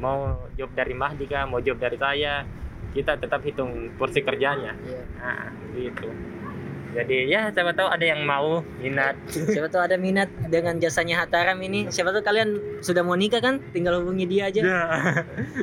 Mau 0.00 0.48
job 0.56 0.70
dari 0.72 0.94
Mahdi 0.94 1.26
kah? 1.26 1.44
Mau 1.50 1.58
job 1.58 1.76
dari 1.76 1.98
saya. 1.98 2.46
Kita 2.90 3.18
tetap 3.18 3.42
hitung 3.46 3.94
porsi 3.98 4.22
kerjanya. 4.22 4.74
Iya. 4.78 5.02
Nah 5.18 5.50
gitu 5.74 6.10
jadi 6.90 7.16
ya 7.30 7.40
siapa 7.54 7.70
tahu 7.76 7.88
ada 7.88 8.04
yang 8.04 8.26
mau 8.26 8.66
minat. 8.82 9.14
Siapa 9.30 9.70
tahu 9.70 9.82
ada 9.86 9.96
minat 9.96 10.26
dengan 10.50 10.76
jasanya 10.82 11.22
Hataram 11.22 11.58
ini. 11.62 11.86
Siapa 11.86 12.10
tahu 12.10 12.22
kalian 12.26 12.80
sudah 12.82 13.06
mau 13.06 13.14
nikah 13.14 13.38
kan? 13.38 13.62
Tinggal 13.70 14.02
hubungi 14.02 14.26
dia 14.26 14.50
aja. 14.50 14.60
Ya. 14.60 14.82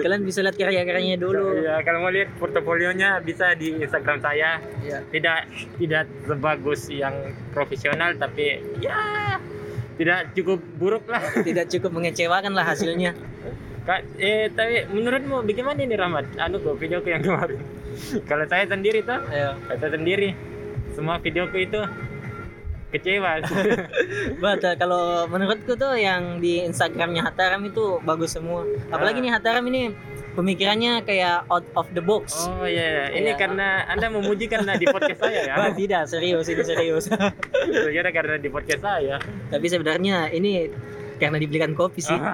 Kalian 0.03 0.23
bisa 0.23 0.39
lihat 0.39 0.55
karya-karyanya 0.55 1.19
dulu. 1.19 1.59
ya 1.59 1.83
kalau 1.83 2.07
mau 2.07 2.11
lihat 2.11 2.31
portofolionya 2.39 3.19
bisa 3.19 3.53
di 3.59 3.75
Instagram 3.83 4.23
saya. 4.23 4.63
Iya 4.79 5.03
tidak 5.11 5.39
tidak 5.79 6.05
sebagus 6.23 6.81
yang 6.87 7.15
profesional 7.51 8.15
tapi 8.15 8.63
ya 8.79 9.35
tidak 9.97 10.31
cukup 10.37 10.59
buruk 10.77 11.03
lah. 11.09 11.21
Tidak 11.47 11.65
cukup 11.73 11.89
mengecewakan 11.89 12.53
lah 12.53 12.69
hasilnya. 12.69 13.17
Kak, 13.81 14.05
eh 14.21 14.45
tapi 14.53 14.85
menurutmu 14.93 15.41
bagaimana 15.41 15.81
ini 15.81 15.97
Rahmat? 15.97 16.37
Anu 16.37 16.61
kok 16.61 16.77
videoku 16.77 17.09
yang 17.09 17.25
kemarin. 17.25 17.57
Kalau 18.29 18.45
saya 18.45 18.69
sendiri 18.69 19.01
tuh, 19.01 19.17
ayo 19.33 19.57
saya 19.65 19.89
sendiri 19.89 20.37
semua 20.97 21.21
videoku 21.21 21.61
itu 21.61 21.77
kecewa. 22.89 23.43
Betul, 24.41 24.73
kalau 24.75 25.27
menurutku 25.27 25.75
tuh 25.75 25.93
yang 25.93 26.39
di 26.39 26.63
Instagramnya 26.63 27.21
Hataram 27.21 27.61
itu 27.61 28.01
bagus 28.01 28.33
semua. 28.33 28.65
Apalagi 28.89 29.19
Ah. 29.19 29.23
nih 29.23 29.31
Hataram 29.31 29.63
ini 29.67 29.91
pemikirannya 30.33 31.03
kayak 31.03 31.45
out 31.47 31.67
of 31.75 31.85
the 31.91 32.01
box. 32.01 32.47
oh 32.47 32.63
iya, 32.63 33.11
ini 33.11 33.29
Iya. 33.29 33.37
karena 33.37 33.85
Anda 33.85 34.07
memuji 34.07 34.47
karena 34.47 34.73
di 34.73 34.87
podcast 34.87 35.19
saya 35.19 35.39
ya. 35.43 35.53
Wah, 35.59 35.75
tidak, 35.75 36.07
serius 36.07 36.47
ini 36.47 36.63
serius. 36.63 37.05
Ternyata 37.85 38.09
karena 38.09 38.35
di 38.39 38.49
podcast 38.49 38.81
saya. 38.81 39.19
Tapi 39.51 39.65
sebenarnya 39.67 40.31
ini 40.31 40.71
karena 41.17 41.37
dibelikan 41.37 41.73
kopi 41.73 41.99
sih. 41.99 42.15
Ah. 42.15 42.33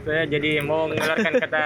saya 0.00 0.24
jadi 0.24 0.64
mau 0.64 0.88
mengeluarkan 0.88 1.32
kata 1.36 1.62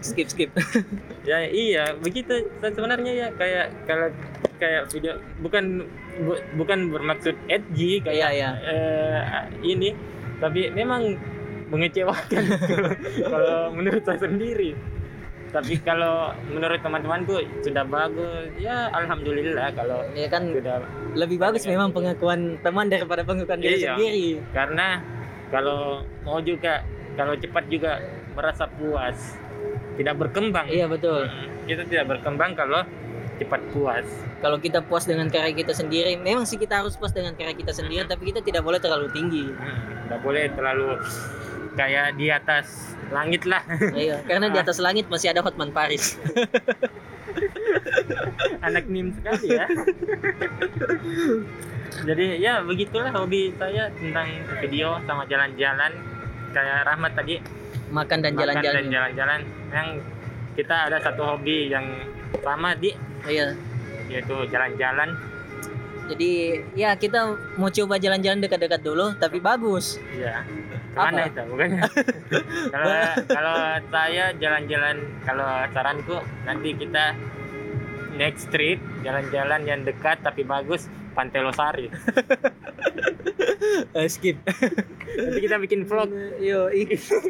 skip 0.00 0.26
skip. 0.26 0.50
ya 1.28 1.42
iya 1.42 1.94
begitu 1.96 2.48
Se- 2.56 2.72
sebenarnya 2.72 3.12
ya 3.12 3.28
kayak 3.34 3.66
kalau 3.84 4.08
kayak 4.56 4.88
video 4.88 5.12
bukan 5.38 5.84
bu- 6.18 6.44
bukan 6.56 6.88
bermaksud 6.88 7.36
edgy 7.46 8.00
kayak 8.00 8.30
iya. 8.32 8.50
eh, 8.62 9.20
ini 9.62 9.92
tapi 10.38 10.70
memang 10.70 11.16
mengecewakan 11.66 12.44
kalau, 13.32 13.74
menurut 13.74 14.00
saya 14.00 14.20
sendiri 14.20 14.72
tapi 15.46 15.78
kalau 15.78 16.30
menurut 16.46 16.78
teman-temanku 16.78 17.38
sudah 17.60 17.82
bagus 17.82 18.50
ya 18.56 18.92
alhamdulillah 18.92 19.72
kalau 19.72 20.04
Ya 20.12 20.28
kan 20.28 20.52
sudah 20.52 20.84
lebih 21.14 21.38
bagus 21.38 21.64
memang 21.64 21.90
pengakuan 21.90 22.60
teman 22.60 22.86
daripada 22.86 23.24
pengakuan 23.24 23.58
diri 23.58 23.80
Iya. 23.80 23.94
sendiri. 23.94 24.28
karena 24.52 25.00
kalau 25.48 26.02
mau 26.22 26.38
juga 26.40 26.82
kalau 27.16 27.34
cepat 27.34 27.64
juga 27.72 27.98
merasa 28.36 28.68
puas. 28.68 29.16
Tidak 29.96 30.14
berkembang. 30.14 30.68
Iya 30.68 30.86
betul. 30.86 31.24
Hmm, 31.24 31.64
kita 31.64 31.88
tidak 31.88 32.16
berkembang 32.16 32.52
kalau 32.52 32.84
cepat 33.40 33.60
puas. 33.72 34.06
Kalau 34.44 34.60
kita 34.60 34.84
puas 34.84 35.08
dengan 35.08 35.32
karya 35.32 35.56
kita 35.56 35.72
sendiri, 35.72 36.20
memang 36.20 36.44
sih 36.44 36.60
kita 36.60 36.84
harus 36.84 36.96
puas 37.00 37.16
dengan 37.16 37.32
karya 37.32 37.56
kita 37.56 37.72
sendiri, 37.72 38.04
tapi 38.04 38.28
kita 38.28 38.44
tidak 38.44 38.60
boleh 38.60 38.76
terlalu 38.76 39.08
tinggi. 39.16 39.48
Hmm, 39.48 40.12
nggak 40.12 40.20
boleh 40.20 40.44
terlalu 40.52 41.00
kayak 41.76 42.16
di 42.20 42.28
atas 42.28 42.96
langit 43.08 43.48
lah. 43.48 43.64
Iya, 43.96 44.20
karena 44.28 44.52
di 44.52 44.58
atas 44.60 44.76
langit 44.76 45.08
masih 45.08 45.32
ada 45.32 45.40
Hotman 45.40 45.72
Paris. 45.72 46.16
anak 48.66 48.84
nim 48.90 49.14
sekali 49.14 49.56
ya. 49.56 49.66
Jadi 52.08 52.26
ya 52.42 52.60
begitulah 52.60 53.08
hobi 53.14 53.54
saya 53.56 53.88
tentang 53.96 54.28
video 54.60 55.00
sama 55.08 55.24
jalan-jalan 55.30 55.92
kayak 56.56 56.88
Rahmat 56.88 57.12
tadi 57.12 57.36
Makan 57.86 58.18
dan 58.18 58.32
makan 58.32 58.48
dan 58.50 58.64
jalan-jalan. 58.64 58.84
jalan-jalan 58.90 59.40
yang 59.70 59.88
kita 60.56 60.76
ada 60.88 60.98
satu 60.98 61.22
hobi 61.22 61.68
yang 61.68 61.84
sama 62.40 62.72
di 62.74 62.90
Iya. 63.22 63.52
yaitu 64.08 64.34
jalan-jalan 64.48 65.12
Jadi 66.06 66.30
ya 66.78 66.94
kita 66.94 67.18
mau 67.58 67.66
coba 67.66 67.98
jalan-jalan 67.98 68.38
dekat-dekat 68.38 68.78
dulu, 68.78 69.10
tapi 69.18 69.42
bagus. 69.42 69.98
Iya. 70.14 70.46
Ke 70.94 70.98
mana 71.02 71.26
Apa? 71.26 71.30
itu? 71.34 71.42
Bukannya. 71.50 71.82
kalau 72.78 72.94
kalau 73.26 73.56
saya 73.90 74.30
jalan-jalan 74.38 74.96
kalau 75.26 75.50
saranku 75.74 76.16
nanti 76.46 76.78
kita 76.78 77.10
next 78.16 78.48
trip 78.48 78.80
jalan-jalan 79.04 79.62
yang 79.68 79.80
dekat 79.84 80.18
tapi 80.24 80.42
bagus 80.42 80.88
Pantai 81.16 81.40
Losari. 81.44 81.86
Eh, 83.96 84.08
skip. 84.08 84.36
Nanti 85.16 85.40
kita 85.42 85.56
bikin 85.60 85.88
vlog 85.88 86.08
Yo, 86.40 86.68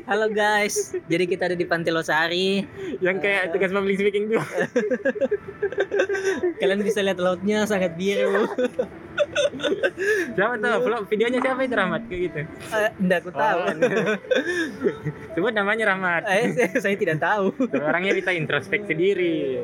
halo 0.06 0.26
guys. 0.30 0.94
Jadi 1.06 1.24
kita 1.26 1.50
ada 1.50 1.56
di 1.58 1.66
Pantai 1.66 1.94
Losari. 1.94 2.62
yang 2.98 3.22
kayak 3.22 3.54
tugas 3.54 3.70
public 3.70 3.98
speaking 3.98 4.30
tuh. 4.30 4.42
Kalian 6.60 6.82
bisa 6.82 7.02
lihat 7.02 7.18
lautnya 7.22 7.64
sangat 7.64 7.94
biru. 7.94 8.46
Siapa 10.32 10.54
tuh? 10.56 10.74
Vlog 10.80 11.04
videonya 11.06 11.38
siapa 11.38 11.60
itu 11.62 11.74
Rahmat 11.74 12.02
kayak 12.06 12.20
gitu? 12.22 12.38
Eh, 12.70 12.90
Enggak 12.98 13.18
aku 13.20 13.30
tahu. 13.30 13.58
Oh. 13.58 13.74
Sebut 15.34 15.52
namanya 15.52 15.84
Rahmat. 15.88 16.22
Eh, 16.26 16.44
saya 16.76 16.94
tidak 16.94 17.18
tahu. 17.18 17.52
Orangnya 17.72 18.12
bisa 18.12 18.30
introspeksi 18.30 18.92
diri. 18.92 19.60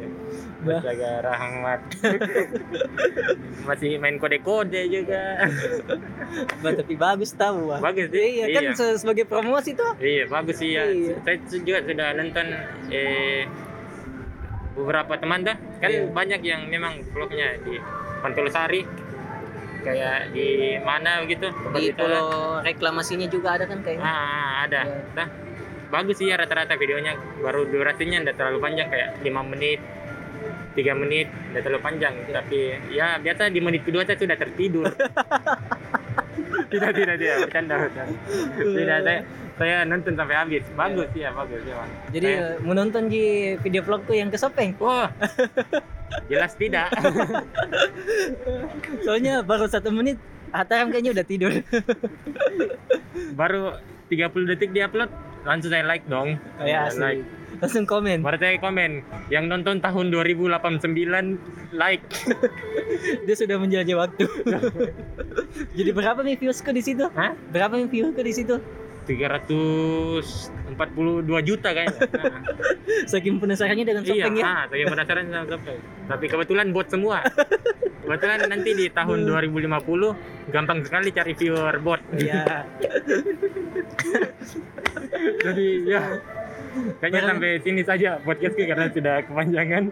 Jaga 0.63 1.11
Rahmat. 1.25 1.81
Masih 3.69 3.99
main 3.99 4.17
kode-kode 4.17 4.79
juga. 4.87 5.43
Bah, 6.61 6.73
tapi 6.73 6.95
bagus 6.95 7.33
tahu. 7.33 7.69
Wah. 7.69 7.81
Bagus 7.81 8.09
sih. 8.09 8.43
Iya, 8.43 8.47
kan 8.53 8.63
se- 8.73 8.99
sebagai 8.99 9.25
promosi 9.25 9.73
tuh. 9.73 9.97
Iya 9.99 10.27
bagus 10.27 10.57
sih 10.57 10.73
ya. 10.73 10.87
Iya. 10.87 11.15
Saya 11.21 11.37
juga 11.51 11.79
sudah 11.83 12.09
nonton 12.15 12.47
eh, 12.89 13.45
beberapa 14.73 15.13
teman 15.17 15.43
dah. 15.43 15.57
Kan 15.79 15.91
Iya. 15.91 16.03
banyak 16.09 16.41
yang 16.43 16.63
memang 16.67 17.03
vlognya 17.09 17.59
di 17.61 17.77
Pantai 18.21 18.41
Losari. 18.41 18.83
Kayak 19.83 20.31
di 20.31 20.79
mana 20.81 21.27
gitu 21.27 21.51
tempat 21.51 21.81
Di 21.83 21.91
pulau 21.93 22.63
reklamasinya 22.63 23.27
juga 23.27 23.59
ada 23.59 23.65
kan 23.67 23.79
kayaknya. 23.83 24.03
ah 24.03 24.65
ada. 24.65 24.81
Iya. 24.87 24.99
nah 25.13 25.27
bagus 25.93 26.17
sih 26.19 26.31
ya 26.31 26.41
rata-rata 26.41 26.79
videonya. 26.79 27.13
Baru 27.43 27.69
durasinya 27.69 28.23
tidak 28.23 28.41
terlalu 28.41 28.59
panjang 28.63 28.89
kayak 28.89 29.09
lima 29.21 29.43
menit 29.45 29.83
tiga 30.73 30.97
menit 30.97 31.29
tidak 31.53 31.63
terlalu 31.69 31.83
panjang. 31.83 32.15
Tapi 32.25 32.59
ya 32.95 33.21
biasa 33.21 33.53
di 33.53 33.61
menit 33.61 33.83
kedua 33.85 34.07
saya 34.07 34.17
sudah 34.17 34.39
tertidur. 34.39 34.89
Tidak 36.73 36.89
tidak 36.97 37.21
tidak. 37.21 37.37
Bercanda 37.45 37.75
bercanda. 37.77 38.17
Tidak 38.57 38.99
saya 39.05 39.21
saya 39.63 39.85
nonton 39.85 40.13
sampai 40.13 40.35
habis 40.37 40.65
bagus 40.73 41.07
ya 41.15 41.31
bagus 41.31 41.63
ya. 41.63 41.79
Jadi 42.11 42.27
Saya- 42.29 42.43
eh, 42.53 42.55
menonton 42.61 43.07
di 43.07 43.23
video 43.57 43.81
vlogku 43.81 44.13
yang 44.13 44.29
kesopeng. 44.29 44.75
wah 44.77 45.07
jelas 46.31 46.53
tidak 46.55 46.91
Soalnya 49.05 49.41
baru 49.41 49.65
satu 49.67 49.89
menit 49.89 50.19
Hataram 50.51 50.91
kayaknya 50.91 51.17
udah 51.17 51.25
tidur. 51.25 51.49
baru 53.41 53.73
30 54.09 54.21
detik 54.47 54.71
diupload 54.71 55.09
langsung 55.43 55.73
saya 55.73 55.83
like 55.83 56.05
dong 56.05 56.37
Kayak 56.55 56.69
Ya, 56.69 56.81
like 56.85 56.93
asli. 56.93 57.17
Langsung 57.55 57.85
komen. 57.85 58.21
baru 58.21 58.37
saya 58.37 58.57
komen 58.59 59.01
yang 59.29 59.47
nonton 59.47 59.79
tahun 59.79 60.11
2089 60.11 61.41
like 61.73 62.05
Dia 63.23 63.35
sudah 63.35 63.57
menjelajah 63.57 63.97
waktu. 63.99 64.25
Jadi 65.73 65.91
berapa 65.91 66.21
nih 66.21 66.37
viewsku 66.37 66.71
di 66.71 66.81
situ? 66.81 67.09
Hah? 67.09 67.33
Berapa 67.49 67.75
nih 67.75 67.89
viewsku 67.89 68.21
di 68.21 68.31
situ? 68.31 68.57
342 69.05 70.33
juta 71.43 71.69
kayaknya 71.71 72.01
Nah. 72.13 72.33
Saking 73.11 73.39
penasarannya 73.39 73.83
dengan 73.83 74.03
Iya, 74.03 74.11
sopeng 74.25 74.35
ya. 74.37 74.45
ah, 74.45 74.63
saya 74.67 74.85
penasaran 74.87 75.25
sama 75.27 75.47
Sopeng. 75.49 75.79
Tapi 76.05 76.25
kebetulan 76.27 76.67
bot 76.71 76.87
semua. 76.87 77.19
Kebetulan 78.03 78.41
nanti 78.47 78.71
di 78.73 78.87
tahun 78.89 79.19
2050 79.25 80.51
gampang 80.51 80.83
sekali 80.83 81.09
cari 81.11 81.33
viewer 81.33 81.77
bot. 81.79 82.01
Iya. 82.13 82.67
Jadi 85.43 85.67
ya 85.85 86.03
kayaknya 86.99 87.21
Barang- 87.21 87.31
sampai 87.37 87.61
sini 87.61 87.83
saja 87.83 88.19
podcastku 88.19 88.63
karena 88.65 88.89
sudah 88.89 89.23
kepanjangan. 89.23 89.85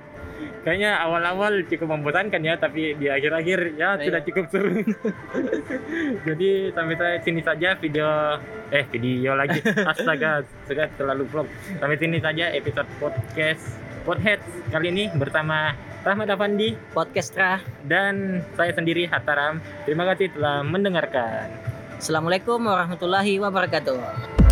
Kayaknya 0.60 1.00
awal-awal 1.00 1.64
cukup 1.64 1.88
membosankan 1.90 2.40
ya, 2.40 2.54
tapi 2.54 2.92
di 2.94 3.08
akhir-akhir 3.08 3.80
ya 3.80 3.96
Iya. 3.96 4.04
sudah 4.04 4.20
cukup 4.22 4.44
seru. 4.52 4.76
Jadi 6.28 6.50
sampai 6.70 6.94
saya 6.94 7.16
sini 7.20 7.40
saja 7.40 7.74
video 7.74 8.36
eh 8.68 8.84
video 8.86 9.32
lagi. 9.32 9.56
Astaga, 9.90 10.44
sudah 10.68 10.86
terlalu 10.94 11.24
vlog. 11.26 11.48
Sampai 11.80 11.96
sini 11.96 12.20
saja 12.20 12.52
episode 12.52 12.88
podcast 13.00 13.80
Podheads 14.04 14.44
kali 14.68 14.88
ini 14.88 15.04
bersama 15.12 15.72
Rahmat 16.00 16.32
Afandi 16.32 16.72
Podcast 16.92 17.36
Ra. 17.36 17.60
dan 17.84 18.40
saya 18.52 18.72
sendiri 18.72 19.04
Hataram. 19.04 19.60
Terima 19.84 20.08
kasih 20.08 20.32
telah 20.32 20.60
mendengarkan. 20.60 21.48
Assalamualaikum 21.96 22.60
warahmatullahi 22.60 23.36
wabarakatuh. 23.36 24.49